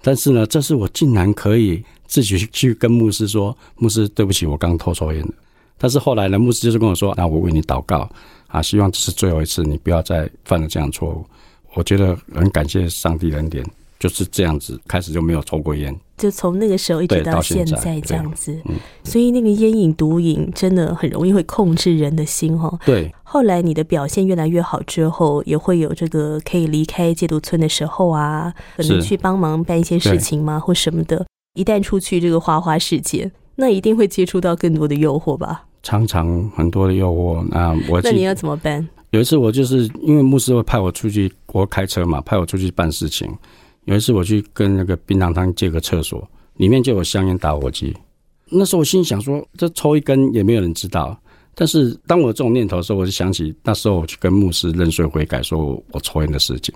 [0.00, 5.34] 但是呢，这是我竟然可以自己去跟牧师说，牧师，对不起，我刚偷抽烟了。
[5.78, 8.08] 但是后来呢，牧师就是跟我说，那我为你祷告。
[8.48, 11.24] 啊，希望这是最后一次，你不要再犯了这样错误。
[11.74, 13.64] 我觉得很感谢上帝恩典，
[13.98, 15.94] 就是这样子，开始就没有抽过烟。
[16.16, 22.80] 就从那个时候一直到现在这样子，嗯所以那个烟瘾、毒瘾真的很容易会控制人的心哦。
[22.86, 31.26] 对，后来你的表现越来越好之后，也会有这个可以离开戒毒村的时候啊，可能去帮忙办一些事情吗，或什么的。
[31.54, 35.65] 一旦出去这个花花世界，那一定会接触到更多的诱惑吧？
[35.86, 37.46] 常常很多的诱惑。
[37.48, 38.86] 那我那你要怎么办？
[39.10, 43.32] 有一次我就是因为牧师会派我出去，我开车嘛，派我出去办事情。
[43.84, 47.96] 有一次我去跟那个槟榔摊借个厕所，里面就有香烟打火机。
[48.50, 51.16] 那时候我心想说，这抽一根也没有人知道。
[51.54, 56.74] 但是当我有这种念头的时候，我就想起那时候我去跟牧师认罪悔改，说我抽烟的事情。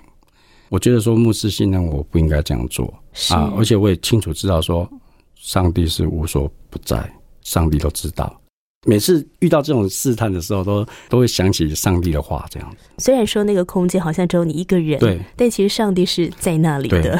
[0.69, 4.89] 我觉得说牧师信任我不应该这样做是啊，而且我也清楚知道说，
[5.35, 8.40] 上帝是无所不在，上帝都知道。
[8.87, 12.77] 每次遇到这种试探的时候，都都会想起上帝的话，这样子。
[12.97, 17.19] 虽然说那个空间好像只有你一个人，对，但其实上帝是在那里的。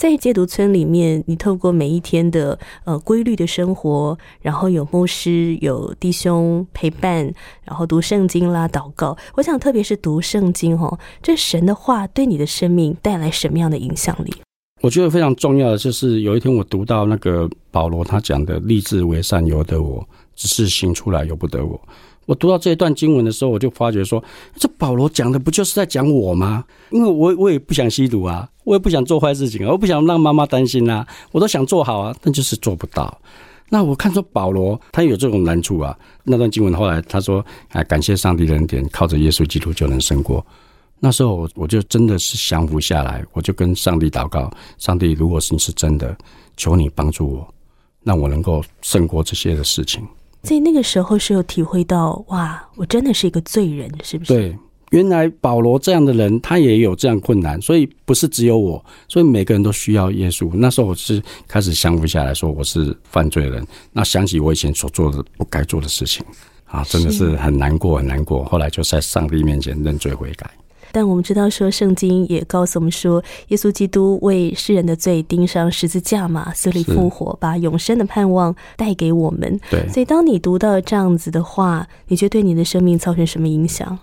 [0.00, 7.30] 在戒毒村里面，你透过每一天的呃规律的生活，然后有牧师、有弟兄陪伴，
[7.62, 9.14] 然后读圣经啦、祷告。
[9.34, 14.32] 我想，特别是读圣经哦，这神的话对你的生命带来什么样的影响力？
[14.80, 21.80] 我觉得非常重要的就是有一天我读到那个保罗他讲的“立志为善由得我，只是行出来由不得我”。
[22.24, 24.22] 我读到这一段经文的时候，我就发觉说，
[24.56, 26.64] 这保罗讲的不就是在讲我吗？
[26.90, 33.20] 因为我我也不想吸毒啊，我也不想做坏事情啊，我不想让妈妈担心啊，我都想做好啊，但就是做不到。
[33.70, 35.98] 那我看说保罗他有这种难处啊。
[36.22, 40.46] 那段经文后来他说啊，感谢上帝恩典，靠着耶稣基督就能胜过。
[41.00, 46.16] 那时候我我就真的是降服下来，我就跟上帝祷告：上帝，如果是你是真的，
[46.56, 47.54] 求你帮助我，
[48.04, 50.06] 让我能够胜过这些的事情。
[50.42, 54.58] 在那个时候是有体会到，哇，我真的是一个罪人，是不是？，对，
[54.90, 60.50] 原来保罗这样的人，他也有这样困难，所以不是只有我，所以每个人都需要耶稣。
[60.54, 66.24] 那时候我是开始降服下来说我是犯罪人，那想起我以前所做的不该做的事情
[66.64, 68.44] 啊，真的是很难过，很难过。
[68.44, 70.50] 后来就在上帝面前认罪悔改。
[70.92, 79.58] 但我们知道说，圣经也告诉我们说，耶稣基督为世人的罪钉上十字架嘛，死里复活，把永生的盼望带给我们。
[79.70, 83.98] 对，所以，当你读到这样子的话，你觉得对你的生命造成什么影响？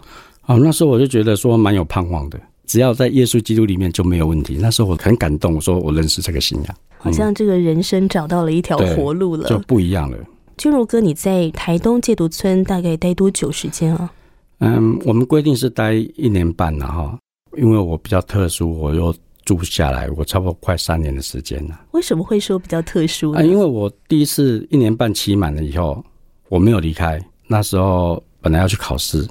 [0.48, 4.58] 哦，那时候我就觉得说蛮有盼望的，只要在耶稣基督里面就没有问题。
[4.60, 9.48] 那时候我很感动，我说我认识这个信仰，好像这个人生找到了一条活路了。
[9.48, 10.18] 就不一样了。
[10.58, 14.12] 君如哥，你在台东戒毒村大概待多久时间啊？
[14.60, 17.18] 嗯，我们规定是待一年半了哈，
[17.58, 19.14] 因为我比较特殊，我又
[19.46, 21.80] 住下来，我差不多快三年的时间了。
[21.92, 23.40] 为什么会说比较特殊呢？
[23.40, 26.04] 啊，因为我第一次一年半期满了以后，
[26.50, 27.20] 我没有离开。
[27.48, 29.28] 那时候本来要去考试，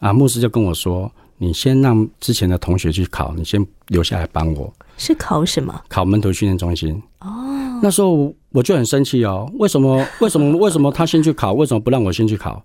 [0.00, 5.82] 啊，牧师就跟我说：“你先让之前的同学去考，你先留下来帮我是考什么？
[5.88, 10.04] 考门徒训练中心。”哦，那时候我就很生气哦，为什么？
[10.20, 10.58] 为什么？
[10.58, 11.52] 为什么他先去考？
[11.52, 12.62] 为什么不让我先去考？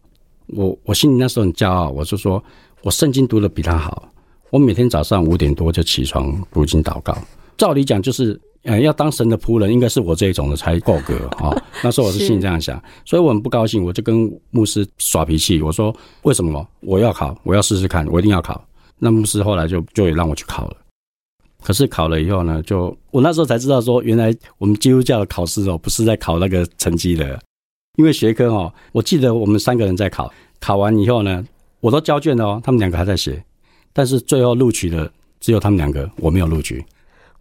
[0.56, 2.44] 我我心里那时候很骄傲，我就说
[2.82, 4.12] 我圣经读的比他好，
[4.50, 7.18] 我每天早上五点多就起床读经祷告。
[7.58, 11.64] 照理讲就是，呃，要当神的仆人，应该是我这一种的才够格啊、 哦。
[11.84, 15.94] 那时候我是心里这样想，所以我很不高兴，我就跟牧师耍脾气，我说
[16.24, 17.38] 为什么我要考？
[17.44, 18.64] 我要试试看，我一定要考。
[18.98, 20.78] 那牧师后来就就也让我去考了。
[21.62, 27.38] 可是考了以后呢，就我那时候才知道说，原来我们基督教的考试哦，不是在考那个成绩的，
[28.00, 30.32] 因为学科哦，我记得我们三个人在考，
[30.62, 31.46] 考完以后呢，
[31.82, 33.44] 我都交卷了哦，他们两个还在写，
[33.92, 36.82] 但是最后录取的只有他们两个，我没有录取，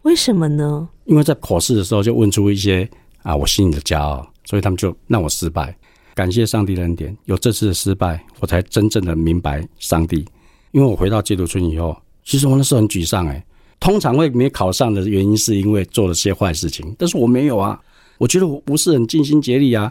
[0.01, 0.85] 为什么呢？
[1.05, 2.85] 因为在考试的时候就问出一些
[3.23, 5.73] 啊我心里的骄傲，所以他们就让我失败。
[6.13, 10.25] 感谢上帝的恩典，有这次的失败，我才真正的明白上帝。
[10.71, 11.95] 因为我回到戒毒村以后，
[12.25, 13.41] 其实我那时候很沮丧哎。
[13.79, 17.79] 通常会没考上的原因是因为做了些坏事情，但是我没有啊。
[18.17, 19.89] 我觉得我不是很尽心竭力啊，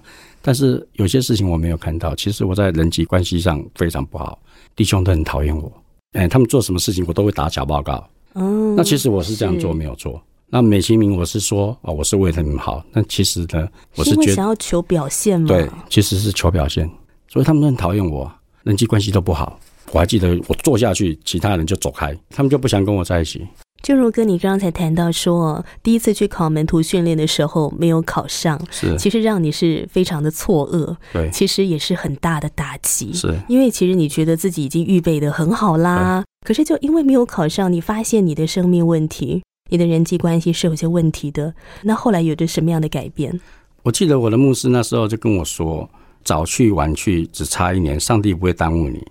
[0.49, 2.15] 但是有些事情我没有看到。
[2.15, 4.41] 其实我在人际关系上非常不好，
[4.75, 5.71] 弟兄都很讨厌我。
[6.13, 8.03] 哎，他们做什么事情我都会打小报告。
[8.33, 10.19] 嗯，那其实我是这样做没有错。
[10.49, 15.49] 那美其名我是说哦，我是为了你们好，但其实呢，我是觉得想要求表现嘛。
[15.49, 16.91] 对，其实是求表现，
[17.29, 18.33] 所以他们都很讨厌我，
[18.63, 19.61] 人际关系都不好。
[19.93, 23.47] 我还记得我坐下去，其他人就走开，他们就不想跟我在一起。
[23.81, 33.13] 就如哥，你刚刚才谈到说，第一次去考门徒训练的时候没有考上，是，其实让你是非常的错愕，对，其实也是很大的打击。
[33.13, 41.55] 是，因为其实你觉得自己已经预备的很好啦，可是就因为没有考上，你发现你的生命问题，你的人际关系是有些问题的。
[41.83, 43.41] 那后来有着什么样的改变？
[43.85, 45.89] 我记得我的牧师那时候就跟我说
[46.25, 49.07] ：“早去晚去只差一年，上帝不会耽误你。”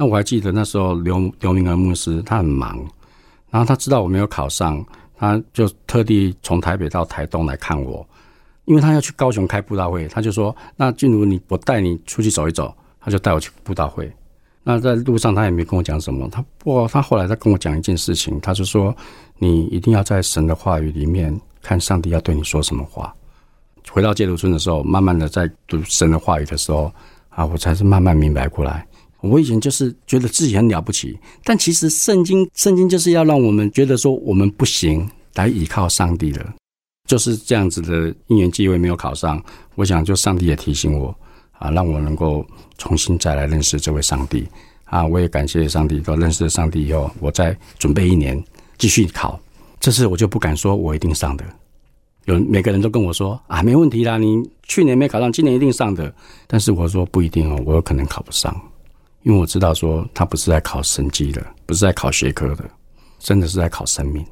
[0.00, 2.74] 那我还记得那时候刘刘明和牧师他很忙，
[3.50, 4.82] 然后他知道我没有考上，
[5.14, 8.08] 他就特地从台北到台东来看我，
[8.64, 14.10] 因为他要去高雄开布道会，他就说：“那静如，你我带你出去走一走。”他就带我去布道会。
[14.62, 18.96] 那在路上他也没跟我讲什么，他不过，他后来他跟我讲一件事情，他就说
[19.36, 23.14] ：“你一定要在神的话语里面看上帝要对你说什么话。”
[23.92, 26.90] 回到戒毒村的时候，慢慢的在读神的话语的时候，
[27.28, 28.86] 啊，我才是慢慢明白过来。
[29.20, 36.44] 我以前就是觉得自己很了不起，但其实圣经圣经就是要让我们觉得说我们不行，来依靠上帝的，
[37.06, 39.42] 就是这样子的因缘机会没有考上。
[39.74, 41.14] 我想就上帝也提醒我
[41.52, 42.44] 啊，让我能够
[42.78, 44.46] 重新再来认识这位上帝
[44.84, 45.06] 啊。
[45.06, 48.42] 我也感谢上帝，都认识了上帝以后，我再准备一年
[48.78, 49.38] 继续考。
[49.78, 51.44] 这次我就不敢说我一定上的，
[52.24, 56.12] 有每个人都跟我说啊，没问题啦，你去年没考上，今年一定上的。
[56.46, 58.54] 但是我说不一定哦，我有可能考不上。
[59.22, 62.64] 因为我知道，说他不是在考神机的，不是在考学科的，
[63.18, 64.24] 真的是在考生命。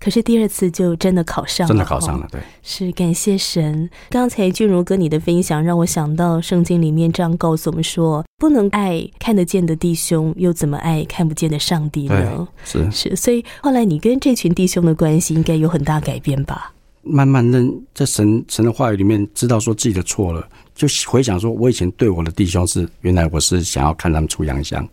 [0.00, 3.88] 可是第二次就真的考上了，真的考上了，对，是感谢神。
[4.10, 12.48] 刚才俊如哥你的分享让我想到圣经里面这样告诉我们说：不能爱看得见的弟兄，又怎么爱看不见的上帝呢？
[12.64, 16.72] 是是，所以后来你跟这群弟兄的关系应该有很大改变吧？
[17.04, 20.48] 慢慢认在神神的话语里面，知道说自己的错了。
[20.74, 24.86] 就回想说，我以前对我的弟兄是，原来我是想要看他们出洋相，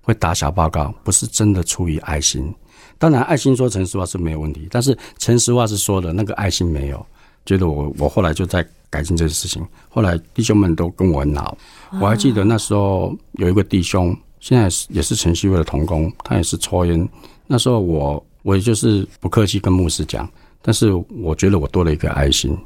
[0.00, 2.52] 会打小报告，不是真的出于爱心。
[2.98, 7.04] 当然，爱心说诚实话是没有问题，但是诚实话是说的那个爱心没有。
[7.44, 9.66] 觉得我我后来就在改进这个事情。
[9.88, 11.58] 后来弟兄们都跟我很好，
[12.00, 17.08] 我还记得那时候有一个弟兄，现在也是晨曦会的同工，他也是抽烟。
[17.48, 20.30] 那时候我我也就是不客气跟牧师讲，
[20.60, 22.56] 但是我觉得我多了一个爱心。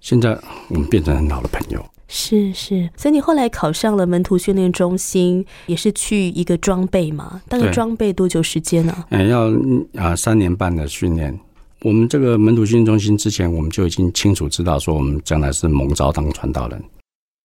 [0.00, 0.38] 现在
[0.68, 1.82] 我们变成很好的朋友。
[2.10, 7.42] 是是，所以你后来考上了门徒训练中心，也是去一个装备嘛？
[7.48, 9.04] 大概装备多久时间呢？
[9.10, 11.38] 嗯，要啊三年半的训练。
[11.82, 16.82] 我们这个门徒训练中心之前，我们就已经清楚知道说，我们将来是蒙召当传道人。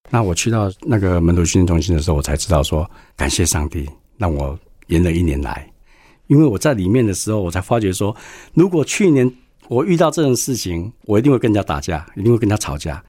[0.10, 3.88] 那我去到那个门徒训练中心的时候，我才知道说，感谢上帝
[4.18, 4.58] 让我
[4.88, 5.70] 延了一年来，
[6.28, 8.16] 因为我在里面的时候，我才发觉说，
[8.54, 9.30] 如果去年
[9.68, 13.04] 我遇到这种事情，我一定会跟人家打架，一定会跟他吵架。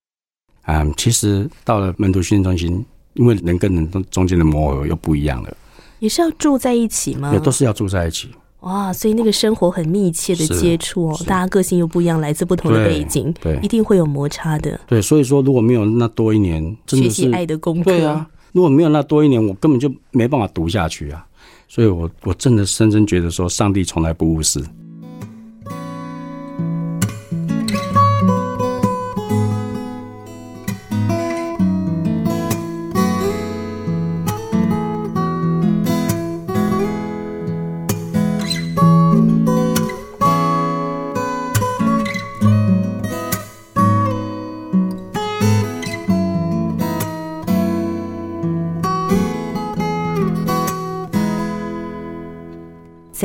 [0.66, 2.84] 嗯，其实到了门徒训练中心，
[3.14, 5.56] 因为人跟人中中间的磨合又不一样了，
[5.98, 7.32] 也是要住在一起吗？
[7.32, 8.28] 也都是要住在一起。
[8.60, 14.80] 哇，所以那个生活很密切的接触哦，大家个性又不一样，来自不同的背景，对，一定会有摩擦的。
[14.86, 21.26] 对，所以说如果没有那多一年，学习爱的功课，对啊，如果没有那多一年，我根本就没办法读下去啊。
[21.68, 24.64] 所以我我真的深深觉得说，上帝从来不误事。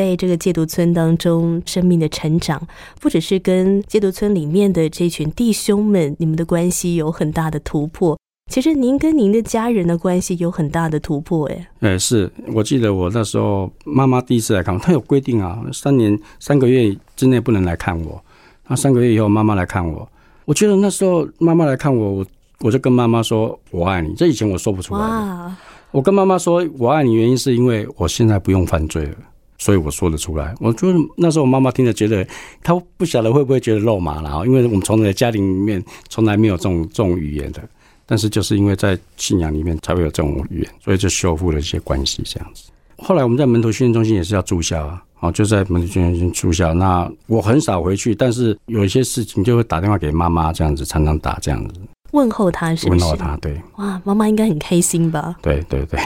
[0.09, 2.59] 在这个戒毒村当中，生命的成长，
[2.99, 8.17] 不只是跟戒毒村里面的这群弟兄们，你们的关系有很大的突破。
[8.49, 18.19] 其实您跟您的家人的关系有很大的突破，哎，哎，是我记得我那时候妈妈第一次来看我，她有规定啊，三年三个月之内不能来看我。
[18.67, 20.09] 那三个月以后妈妈来看我，
[20.45, 22.25] 我觉得那时候妈妈来看我，我
[22.61, 24.15] 我就跟妈妈说我爱你。
[24.15, 25.55] 这以前我说不出来。
[25.91, 29.15] 我跟妈妈说我爱你，原因是因为我现在不用犯罪了。
[29.59, 32.25] 所以我说得出来，我就是那时候我妈妈听着觉得，
[32.63, 34.43] 她不晓得会不会觉得肉麻了？
[34.45, 37.61] 因为我们从的家庭里面从来没有这种这种语言的，
[38.05, 42.71] 但是就是因为在信仰里面才会有这种语言，所以就修复了一些关系这样子。
[42.97, 46.73] 后来我们在门徒训练中心也是要住校啊，哦，就在门徒训练中心住校。
[46.73, 51.73] 那我很少回去，但是有一些事情就会打电话给妈妈这样子，常常打这样子。
[52.11, 55.35] 问候他是问候他，对哇，妈妈应该很开心吧？
[55.41, 55.99] 对对对。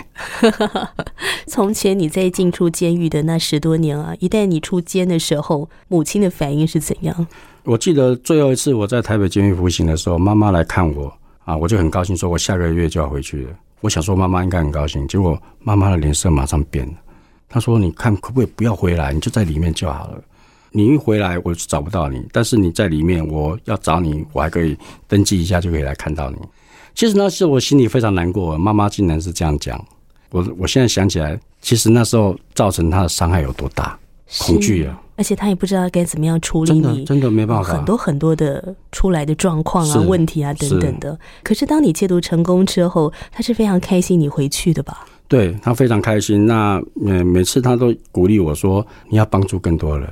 [1.48, 7.28] 从前你在进出监狱的那十多年啊，一旦你出监的时候，母亲的反应是怎样？
[7.64, 11.14] 我记得最后一次我在台北监狱服刑的时候，妈妈来看我
[11.46, 13.52] 啊，我就很高兴，说我下个月就要回去了。
[13.82, 16.94] 我想说妈妈应该很高兴，结果妈妈的脸色马上变了。
[17.50, 19.14] 她说：“你看可不可以不要回来？
[19.14, 20.22] 你就在里面就好了。”
[20.74, 22.22] 你一回来，我就找不到你。
[22.32, 26.38] 但是你在里面，我要找你，我还可以登记一下，就可以来看到你。
[26.96, 29.84] 其实那时候我心里非常难过，妈妈竟然是这样讲。
[30.32, 33.98] 我我现在想起来，其实那时候造成他的伤害有多大，
[34.40, 35.00] 恐惧啊！
[35.16, 37.72] 而且他也不知道该怎么样处理你，真的没办法。
[37.72, 41.16] 很多很多的出来的状况啊、问题啊等等的。
[41.44, 45.06] 可是当你戒毒成功之后，他是非常开心你回去的吧？
[45.28, 46.48] 对他非常开心。
[46.48, 50.10] 那每每次他都鼓励我说：“你要帮助更多人。”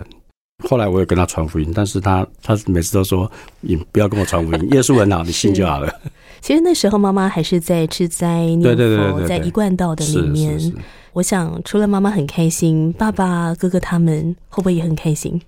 [0.64, 3.30] 后来我也跟他传福音，但是他他每次都说
[3.62, 5.94] ：“你不要跟我传福音， 耶稣很好，你信就好了。
[6.42, 10.60] ”其实那时候妈妈还是在吃斋念佛，对在一贯道的里是面。
[10.60, 10.76] 是是，
[11.14, 15.40] 我想除了妈妈很开心，爸爸、哥哥他们会不会也很开心？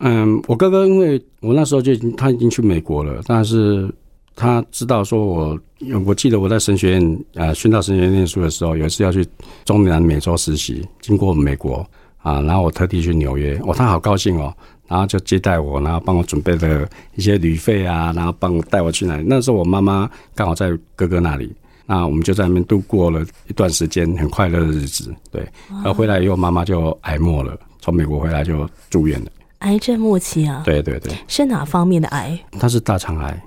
[0.00, 3.88] 嗯，我哥哥因为我那时候就已经他已经去美国了，但是
[4.34, 5.58] 他知道说我，
[6.06, 9.24] 我记得我在神学院呃宣道神学院念书的时候，有一次要去
[9.64, 11.86] 中南美洲实习，经过美国
[12.22, 14.54] 啊，然后我特地去纽约，哦，他好高兴哦，
[14.88, 19.24] 然后就接待我，然后帮我准备了一些旅费啊，然后帮我带我去哪里。
[19.26, 21.54] 那时候我妈妈刚好在哥哥那里。
[21.86, 25.44] 那我们就在那边度过了一段时间很快乐的日子，对。
[25.68, 29.26] 然后回来以后，妈妈就癌末了，从美国回来就住院了。
[29.58, 32.38] 癌症末期啊，对对对，是哪方面的癌？
[32.60, 33.42] 他是大肠癌。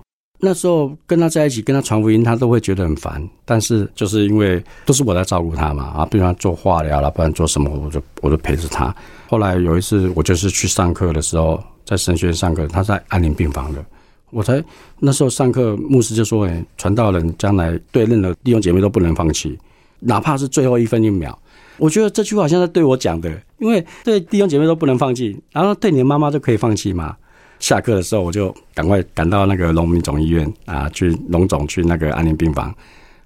[0.46, 3.26] 那时候跟他在一起，跟他传福音，他都会觉得很烦。
[3.46, 8.94] 但是就是因为都是我在照顾他嘛，啊，比如说做化疗了，不然做什么，我就我就陪着他。
[9.30, 13.82] 后来有一次，我就是去上课的时候，在神学院上课，他在安宁病房的，
[14.32, 14.62] 我才
[15.00, 19.58] 那时候上课，牧师就说：“哎，传道人将来对任何弟兄姐妹都不能放弃，
[20.02, 21.40] 哪怕是最后一分一秒。”
[21.80, 27.16] 我觉得这句话好像是对我讲的，因为对弟兄姐妹都不能放弃，然后对你的妈妈就可以放弃嘛。
[27.64, 32.76] 下课的时候，我就赶快赶到那个农民总医院啊，去农总去那个安宁病房，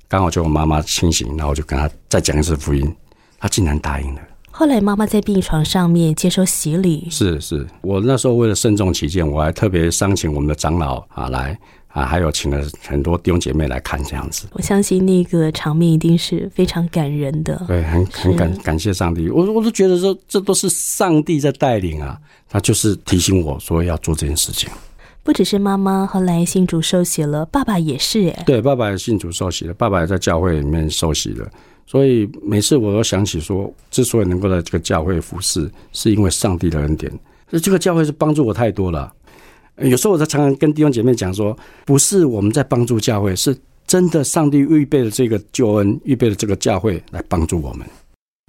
[0.08, 2.96] 刚好就我妈妈清醒，然后我就跟她再讲一次福音，
[3.40, 4.22] 她竟然答应了。
[4.52, 11.58] 后来妈妈在病床上面接受洗礼，是是，我那时候为了慎重起见，我还特别商请我们的长老啊来
[11.98, 14.46] 啊，还有请了很多弟兄姐妹来看这样子。
[14.52, 17.60] 我相信那个场面一定是非常感人的。
[17.68, 22.16] 对，很很感感谢上帝，我我都觉得说这都是上帝在带领啊，
[22.48, 24.70] 他就是提醒我说要做这件事情。
[25.24, 28.44] 不只是妈妈后来信主受洗了，爸爸也是哎。
[28.46, 31.50] 对，爸爸也信主受洗了，爸爸也在教会里面受洗了，
[31.88, 37.12] 所以每次我都想起说，之所以能够在这个教会服侍，是因为上帝的恩典。
[37.50, 39.12] 这这个教会是帮助我太多了。
[39.78, 43.56] 呃有时候我在常常跟弟兄姐妹讲说，不是我们在帮助教会，是
[43.86, 47.88] 真的上帝预备了这个救恩，预备了这个教会来帮助我们。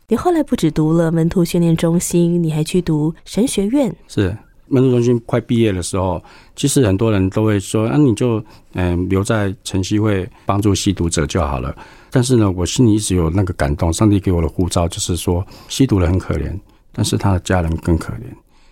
[0.09, 3.95] 你后来不止读了门徒训练中心，你还去读神学院。
[4.09, 4.35] 是
[4.69, 6.23] 门徒中心快毕业的时候，
[6.57, 11.77] 其实很多人都会说：“啊，你就嗯、留在晨曦会帮助吸毒者就好了。”
[12.11, 16.59] 但是呢，我心里一直有那个感动，上帝给我的呼召就是说，吸毒人很可怜，
[16.91, 18.23] 但是他的家人更可怜。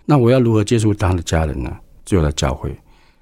[0.06, 1.70] 那我要如何接触他的家人呢？
[2.06, 2.74] 只有在教会。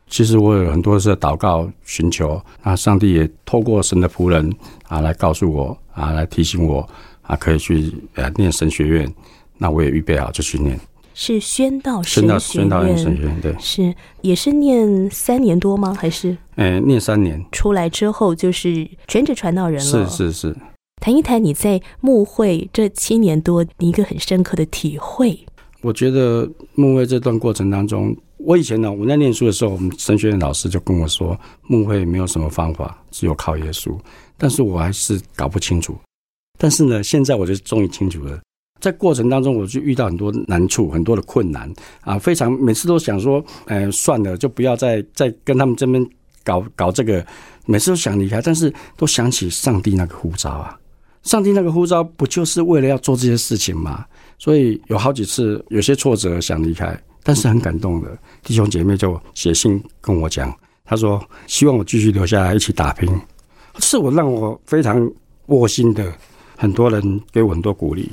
[0.07, 4.55] 其实我有很多是祷告寻求，那上帝也透过神的仆人
[4.87, 6.89] 啊来告诉我啊，来提醒我
[7.22, 9.12] 啊，可以去呃念神学院。
[9.57, 10.78] 那我也预备好就去念。
[11.14, 15.97] 是宣道宣道神学宣道院神学院，院，对，是也是念三年多吗？
[15.99, 20.07] 还是诶、念三年，出来之后就是全职传道人了？
[20.07, 20.07] 是。
[20.09, 20.57] 是是。
[21.01, 25.47] 谈一谈你在牧会这七年多，你一个很深刻的体会。
[25.85, 33.95] 我觉得牧会这段过程当中，我以前呢，我在念书的时候，我们神学院老师就跟我说，牧会没有什么方法，只有靠耶稣。
[34.39, 35.95] 但是我还是搞不清楚。
[36.59, 38.41] 但是呢，现在我就终于清楚了。
[38.80, 41.70] 在过程当中，我就遇到很多难处，很多的困难
[42.01, 46.03] 啊，非常每次都想说，呃，算了，就不要再再跟他们这边
[46.43, 47.24] 搞搞这个，
[47.66, 50.78] 每次都想离开，但是都想起上帝那个呼召啊，
[51.22, 54.07] 上帝那个呼召不就是为了要做这些事情吗？
[54.45, 63.09] 所以有好几次有些挫折想离开，但是很感动的弟兄姐妹就写信跟我讲，他说希望我继续留下来一起打拼，
[63.78, 65.11] 是我让我非常
[65.47, 66.12] 窝心的。
[66.57, 68.09] 很多人给我很多鼓励，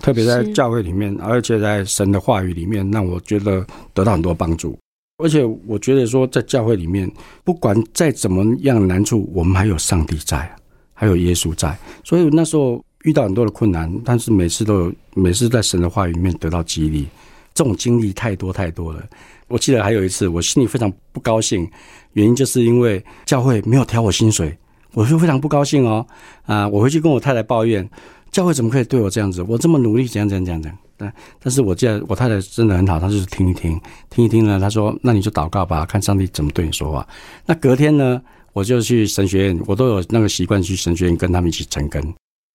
[0.00, 3.64] 特别在教会里面，而且在神的话语里面，让我觉得
[3.94, 4.76] 得到很多帮助。
[5.22, 7.10] 而且我觉得说，在教会里面，
[7.44, 10.50] 不管再怎么样难处，我们还有上帝在，
[10.94, 11.78] 还有耶稣在。
[12.02, 17.06] 所以那时候遇到很多的困难，但是每次都有，每次在神的话语里面得到激励。
[17.54, 19.02] 这种经历太多太多了。
[19.46, 21.66] 我记得还有一次，我心里非常不高兴，
[22.14, 24.58] 原因就是因为教会没有调我薪水，
[24.92, 26.04] 我就非常不高兴哦。
[26.46, 27.88] 啊，我回去跟我太太抱怨，
[28.32, 29.40] 教会怎么可以对我这样子？
[29.44, 30.78] 我这么努力，怎样怎样怎样怎样。
[30.96, 33.80] 但但是我记得我太太真的很好，她就是听一听，
[34.10, 37.06] 听一听呢，她说：“那你就祷告吧，看上帝怎么对你说话。”
[37.46, 38.20] 那隔天呢，
[38.52, 42.02] 我就去神学院，我都有那个习惯去神学院跟他们一起成根。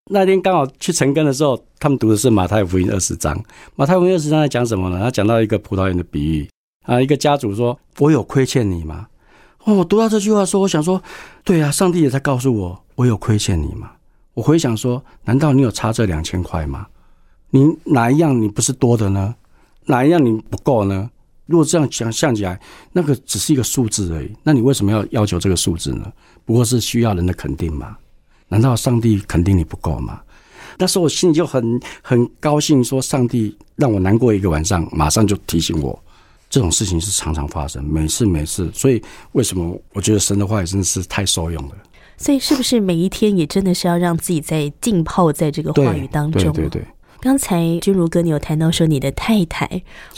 [0.09, 3.41] 那天刚好去晨更的时候，他们读的是马太福音二十章。
[3.75, 4.99] 马太福音二十章在讲什么呢？
[4.99, 6.49] 他讲到一个葡萄园的比喻
[6.85, 9.07] 啊，一个家主说：“我有亏欠你吗？”
[9.63, 11.01] 哦，我读到这句话说，我想说，
[11.43, 13.91] 对啊，上帝也在告诉我，我有亏欠你吗？
[14.33, 16.87] 我回想说，难道你有差这两千块吗？
[17.51, 19.35] 你哪一样你不是多的呢？
[19.85, 21.09] 哪一样你不够呢？
[21.45, 22.59] 如果这样想象起来，
[22.93, 24.31] 那个只是一个数字而已。
[24.41, 26.11] 那你为什么要要求这个数字呢？
[26.43, 27.95] 不过是需要人的肯定嘛？
[28.51, 30.19] 难道上帝肯定你不够吗？
[30.77, 35.97] 那时候我心里就很很高兴，说上帝让我难过一个晚上，马上就提醒我，
[36.49, 38.69] 这种事情是常常发生，每次每次。
[38.73, 41.75] 所以为什么我觉得神的话也真的是太受用了？
[42.17, 46.51] 所以是不是每一天也真的是要让自己在浸泡在这个话语当中？
[46.51, 46.85] 对对对。
[47.21, 49.69] 刚才君如哥，你有谈到说你的太太，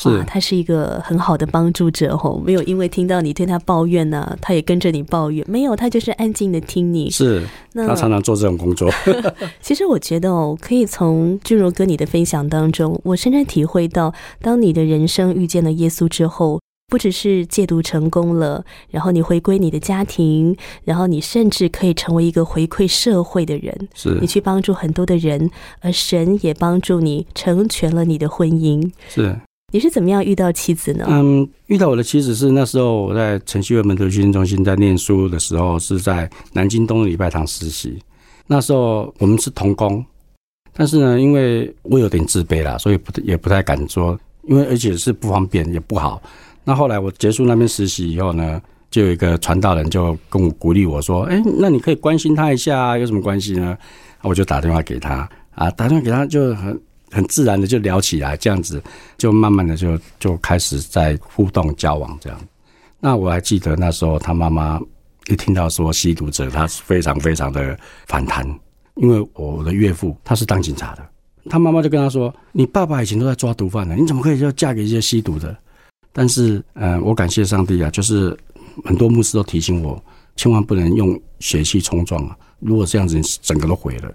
[0.05, 7.09] 哇，她是一个很好的帮助者吼，没有因为听到你对她抱怨呢，她也跟着你抱怨，没有，她就是安静的听你。
[7.09, 8.89] 是，她常常做这种工作。
[9.61, 16.61] 其实我觉得哦，可以从君如哥你的分享当中，我深深体会到，当你的人生遇见了耶稣之后。
[16.93, 23.89] 不只是戒毒成功了，然后你回归你的家庭，然后你甚至可以成为一个回馈社会的人。
[23.95, 28.87] 是你去帮助很多的人，而神也帮助你成全了你的婚姻。
[29.09, 29.35] 是
[29.71, 31.07] 你是怎么样遇到妻子呢？
[31.09, 37.97] 嗯，遇到我的妻子是那时候我在城西门徒训练中心在念书的时候，是在南京东礼拜堂实习。
[38.45, 40.05] 那时候我们是同工，
[40.73, 44.15] 但是呢，因为我有点自卑啦，所以不也不太敢说，
[44.47, 46.21] 因为而且是不方便，也不好。
[46.63, 53.77] 那后来我结束那边实习以后呢，就有一个传道人就跟我鼓励我说：“哎，那你可以关心他一下啊，有什么关系呢？”
[54.23, 58.81] 我就打电话给他啊，打电话给他就很很自然的就聊起来，这样子
[59.17, 62.39] 就慢慢的就就开始在互动交往这样。
[63.01, 64.79] 那我还记得那时候他妈妈
[65.27, 68.47] 一听到说吸毒者，他是非常非常的反弹，
[68.95, 71.05] 因为我的岳父他是当警察的，
[71.49, 75.53] 他妈妈就跟他说：“你爸爸以前都在抓毒贩的，你怎么可以就嫁给一些吸毒的？”
[76.15, 78.37] 但是，呃，我感谢上帝啊，就是
[78.85, 79.99] 很多牧师都提醒我，
[80.35, 82.37] 千万不能用血气冲撞啊！
[82.59, 84.13] 如果这样子，整个都毁了。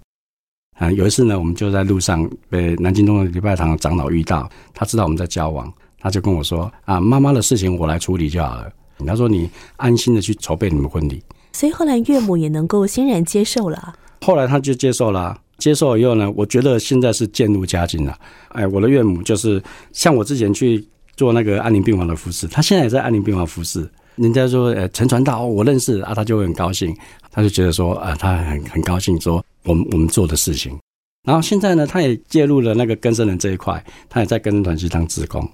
[0.78, 8.70] 啊，有一次呢，我们就在路上被南京东的礼拜堂长老遇到，他知道我们在交往，他就跟我说：“啊，妈妈的事情我来处理就好了。”
[9.04, 11.20] 他说：“你安心的去筹备你们婚礼。”
[11.52, 13.92] 所以后来岳母也能够欣然接受了。
[14.20, 18.16] 后来他就接受了，接受以后呢，我觉得现在是渐入佳境了。
[18.50, 19.60] 哎，我的岳母就是
[19.92, 20.86] 像我之前去。
[21.18, 23.86] 做那个安宁病房的护士，他现在也在安宁病房服侍。
[24.14, 26.96] 人家说，呃，陈传道，我认识啊，他就会很高兴，
[27.32, 30.78] 他就觉得说，啊，他很很高兴，说我们我们做的事情。
[31.26, 35.46] 然后现在呢，他也介入了那个根生人这一块，他也在根生团去当职工。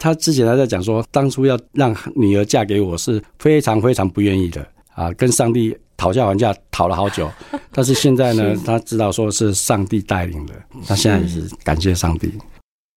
[0.00, 7.30] 他之前还在讲说，当初要让女儿嫁给我是非常非常不愿意的啊，跟上帝讨价还价，讨了好久。
[7.72, 10.54] 但是现在呢，他知道说是上帝带领的，
[10.86, 12.32] 他现在也是感谢上帝。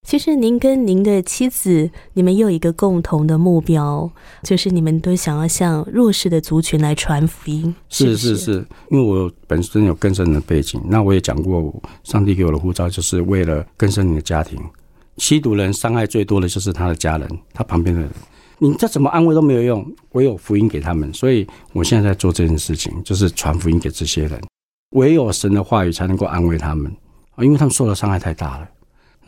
[0.07, 4.11] 其实您跟您的妻子，你们有一个共同的目标，
[4.43, 7.73] 就是你们都想要向弱势的族群来传福音。
[7.87, 11.73] 是是是，因为我本身有更深的背景，那我也讲过，
[12.03, 14.59] 上帝给我的护照就是为了更深你的家庭。
[15.17, 18.09] 吸毒人伤害最多的就是他的家人，他旁边的人，
[18.57, 21.13] 你再怎么安慰都没有用，唯有福音给他们。
[21.13, 24.41] 所以我现在在做这件事情，就是传福音给这些人，
[24.95, 26.91] 唯有神的话语才能够安慰他们
[27.35, 28.67] 啊，因为他们受的伤害太大了。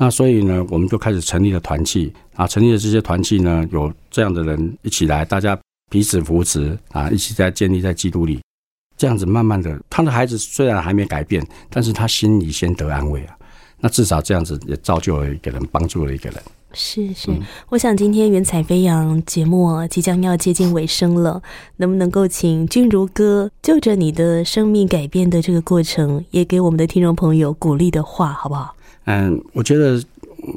[0.03, 2.11] 那所以呢，我们就开始成立了团契。
[2.35, 5.57] 啊，成立了这些团契呢，有这样的人一起来，大家
[5.89, 8.41] 彼此扶持啊，一起在建立在基督里，
[8.97, 13.37] 这样子慢慢的，他的孩子虽然还没改变，但是他心里先得安慰啊，
[13.79, 16.41] 那至少这样子也造就了一个人，帮助了一个人。
[16.73, 17.29] 是是，
[17.69, 21.41] 我想今天云彩飞扬节目即将要接近尾声了，
[21.77, 28.75] 能不能够请君如哥就着你的生命改变的这个过程，也给我们的听众朋友鼓励的话，好不好？
[29.05, 30.01] 嗯，我觉得，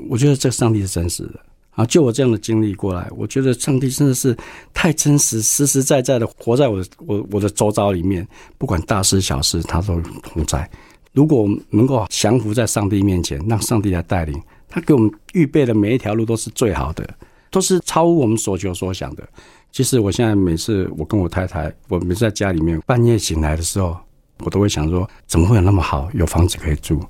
[0.09, 1.41] 我觉得这上帝是真实的
[1.71, 1.85] 啊！
[1.85, 4.37] 就我这样的经历过来，我觉得上帝真的是
[4.73, 8.27] 太真实，实实在在的活在我的我我的周遭里面，
[8.57, 10.69] 不管大事小事，他都同在。
[11.13, 17.09] 如果我们能够降服在上帝面前，让上帝来带领，他给我们预备的每一条路都是最好的，
[17.51, 19.27] 都是超乎我们所求所想的。
[19.73, 23.97] 其实我现在每次我跟我太太，我每次在家里面半夜醒来的时候，
[24.41, 27.03] 我都会想说：怎么会有那么好，有房子可以住？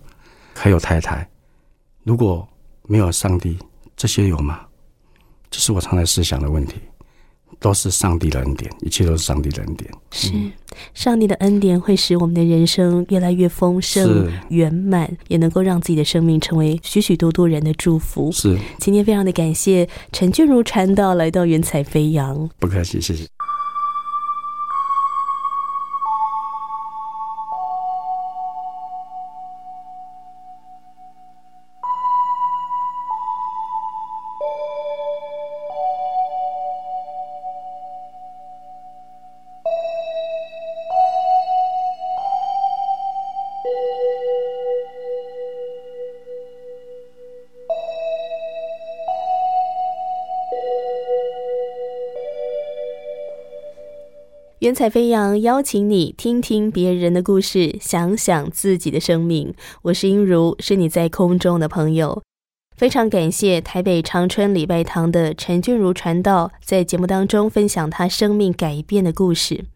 [0.56, 1.28] 还有太太，
[2.02, 2.46] 如果
[2.84, 3.58] 没有上帝，
[3.96, 4.60] 这些有吗？
[5.50, 6.74] 这是我常在思想的问题。
[7.58, 9.90] 都是上帝的恩典，一切都是上帝的恩典。
[10.10, 10.30] 是
[10.92, 18.30] 上帝的恩典会使我们的人生越来越丰盛圆满，也能够让自己的生命成为许许多多人的祝福。
[18.30, 23.26] 是今天非常的感谢陈俊如传道来到云彩飞扬，不客气，谢谢。
[54.66, 59.54] 云彩飞扬，邀请你听听别人的故事，想想自己的生命。
[59.82, 62.20] 我是音如，是你在空中的朋友。
[62.76, 69.66] 非常感谢台北长春礼拜堂的陈俊如传道，在节目当中分享他生命改变的故事。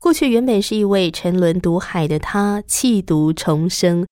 [0.00, 4.06] 过去原本是一位沉沦毒海的他，弃毒重生，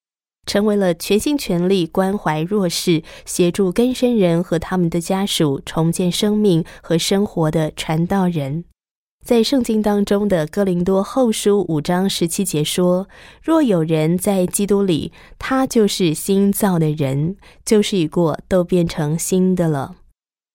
[0.45, 8.64] 成为了全心全力关怀弱势、协助更生人和他们的家属重建生命和生活的传道人。
[9.27, 13.09] 在圣经当中的哥林多后书五章十七节说
[13.43, 19.97] ：“若有人在基督里，他就是新造的人，旧事已过，都变成新的了。”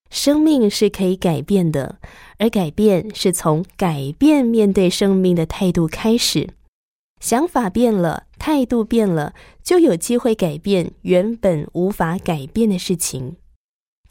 [0.09, 1.97] 生命是可以改变的，
[2.37, 6.51] 而改变是从改变面对生命的态度开始。
[7.19, 13.35] 想法变了，态度变了，就有机会改变原本无法改变的事情。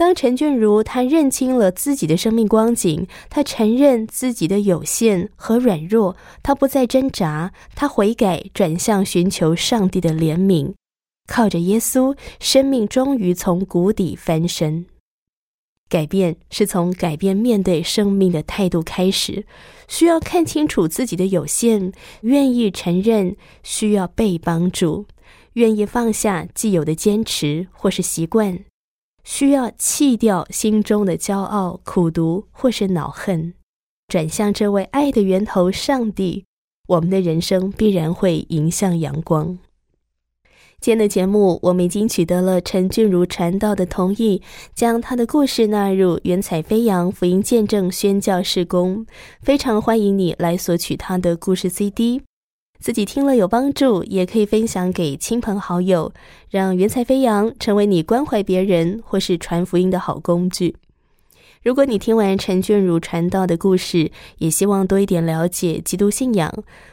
[0.01, 10.72] 当陈俊如他认清了自己的生命光景，他承认自己的有限和软弱，他不再挣扎，他悔改，转向寻求上帝的怜悯，
[11.28, 14.86] 靠着耶稣，生命终于从谷底翻身。
[15.90, 19.44] 改变是从改变面对生命的态度开始，
[19.86, 21.92] 需要看清楚自己的有限，
[22.22, 25.05] 愿意承认需要被帮助，
[25.53, 28.61] 愿意放下既有的坚持或是习惯。
[29.30, 33.54] 需要弃掉心中的骄傲、苦毒或是恼恨，
[34.08, 36.46] 转向这位爱的源头——上帝，
[36.88, 39.56] 我们的人生必然会迎向阳光。
[40.80, 44.42] 今天的节目，我们已经取得了陈俊如传道的同意，
[44.74, 49.06] 将他的故事纳入“云彩飞扬福音见证宣教事工”，
[49.40, 52.22] 非常欢迎你来索取他的故事 CD。
[52.80, 56.12] 自己听了有帮助，也可以分享给亲朋好友，
[56.48, 60.74] 让云彩飞扬成为你关怀别人或是传福音的好工具。
[61.62, 66.50] 如果你听完陈俊如传道的故事，也希望多一点了解基督信仰，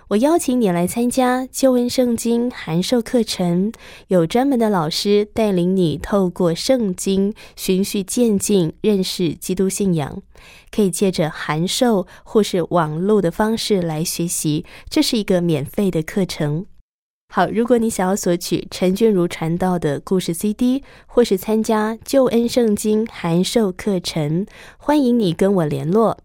[0.09, 3.72] 我邀请你来参加旧恩圣经函授课程，
[4.09, 10.22] 有专门的老师带领你透过圣经循序渐进认识基督信仰，
[10.70, 16.65] 可以借着函授或是网络的方式来学习，这是一个免费的课程。
[17.30, 24.47] 好，如果你想要索取陈俊如传道的故事 CD，或是参加救恩圣经函授课程，
[24.78, 26.17] 欢迎你跟我联络。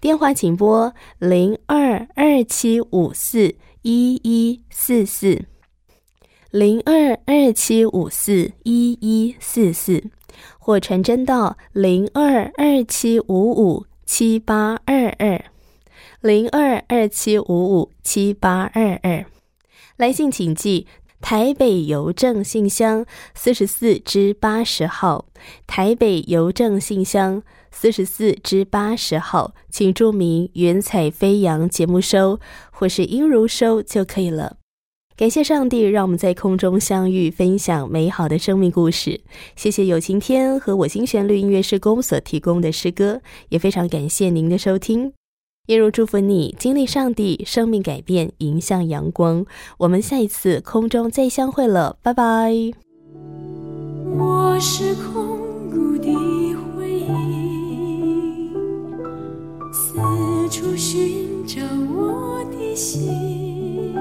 [0.00, 5.44] 电话请拨零二二七五四一一四四
[6.50, 10.04] 零二二七五四一一四四，
[10.58, 15.44] 或传真到零二二七五五七八二二
[16.20, 19.26] 零二二七五五七八二二。
[20.00, 20.86] 来信请寄
[21.20, 25.26] 台北邮政信箱四十四至八十号，
[25.66, 32.40] 台北邮政信箱四十四至八十号，请注明“云彩飞扬”节目收
[32.70, 34.56] 或是音如收就可以了。
[35.14, 39.20] 感谢上帝，让我们在空中相遇，分享美好的生命故事。
[39.54, 43.20] 谢谢有晴天和我心旋律音乐施工所提供的诗歌，
[43.50, 45.12] 也非常感谢您的收听。
[45.70, 49.46] 也如祝福你经历上帝生命改变，迎向阳光。
[49.78, 52.52] 我们下一次空中再相会了，拜拜。
[54.18, 55.38] 我是空
[55.70, 56.12] 谷的
[56.74, 58.50] 回忆，
[59.72, 59.94] 四
[60.50, 61.62] 处寻找
[61.94, 63.94] 我的心，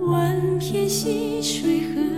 [0.00, 2.11] 万片溪水和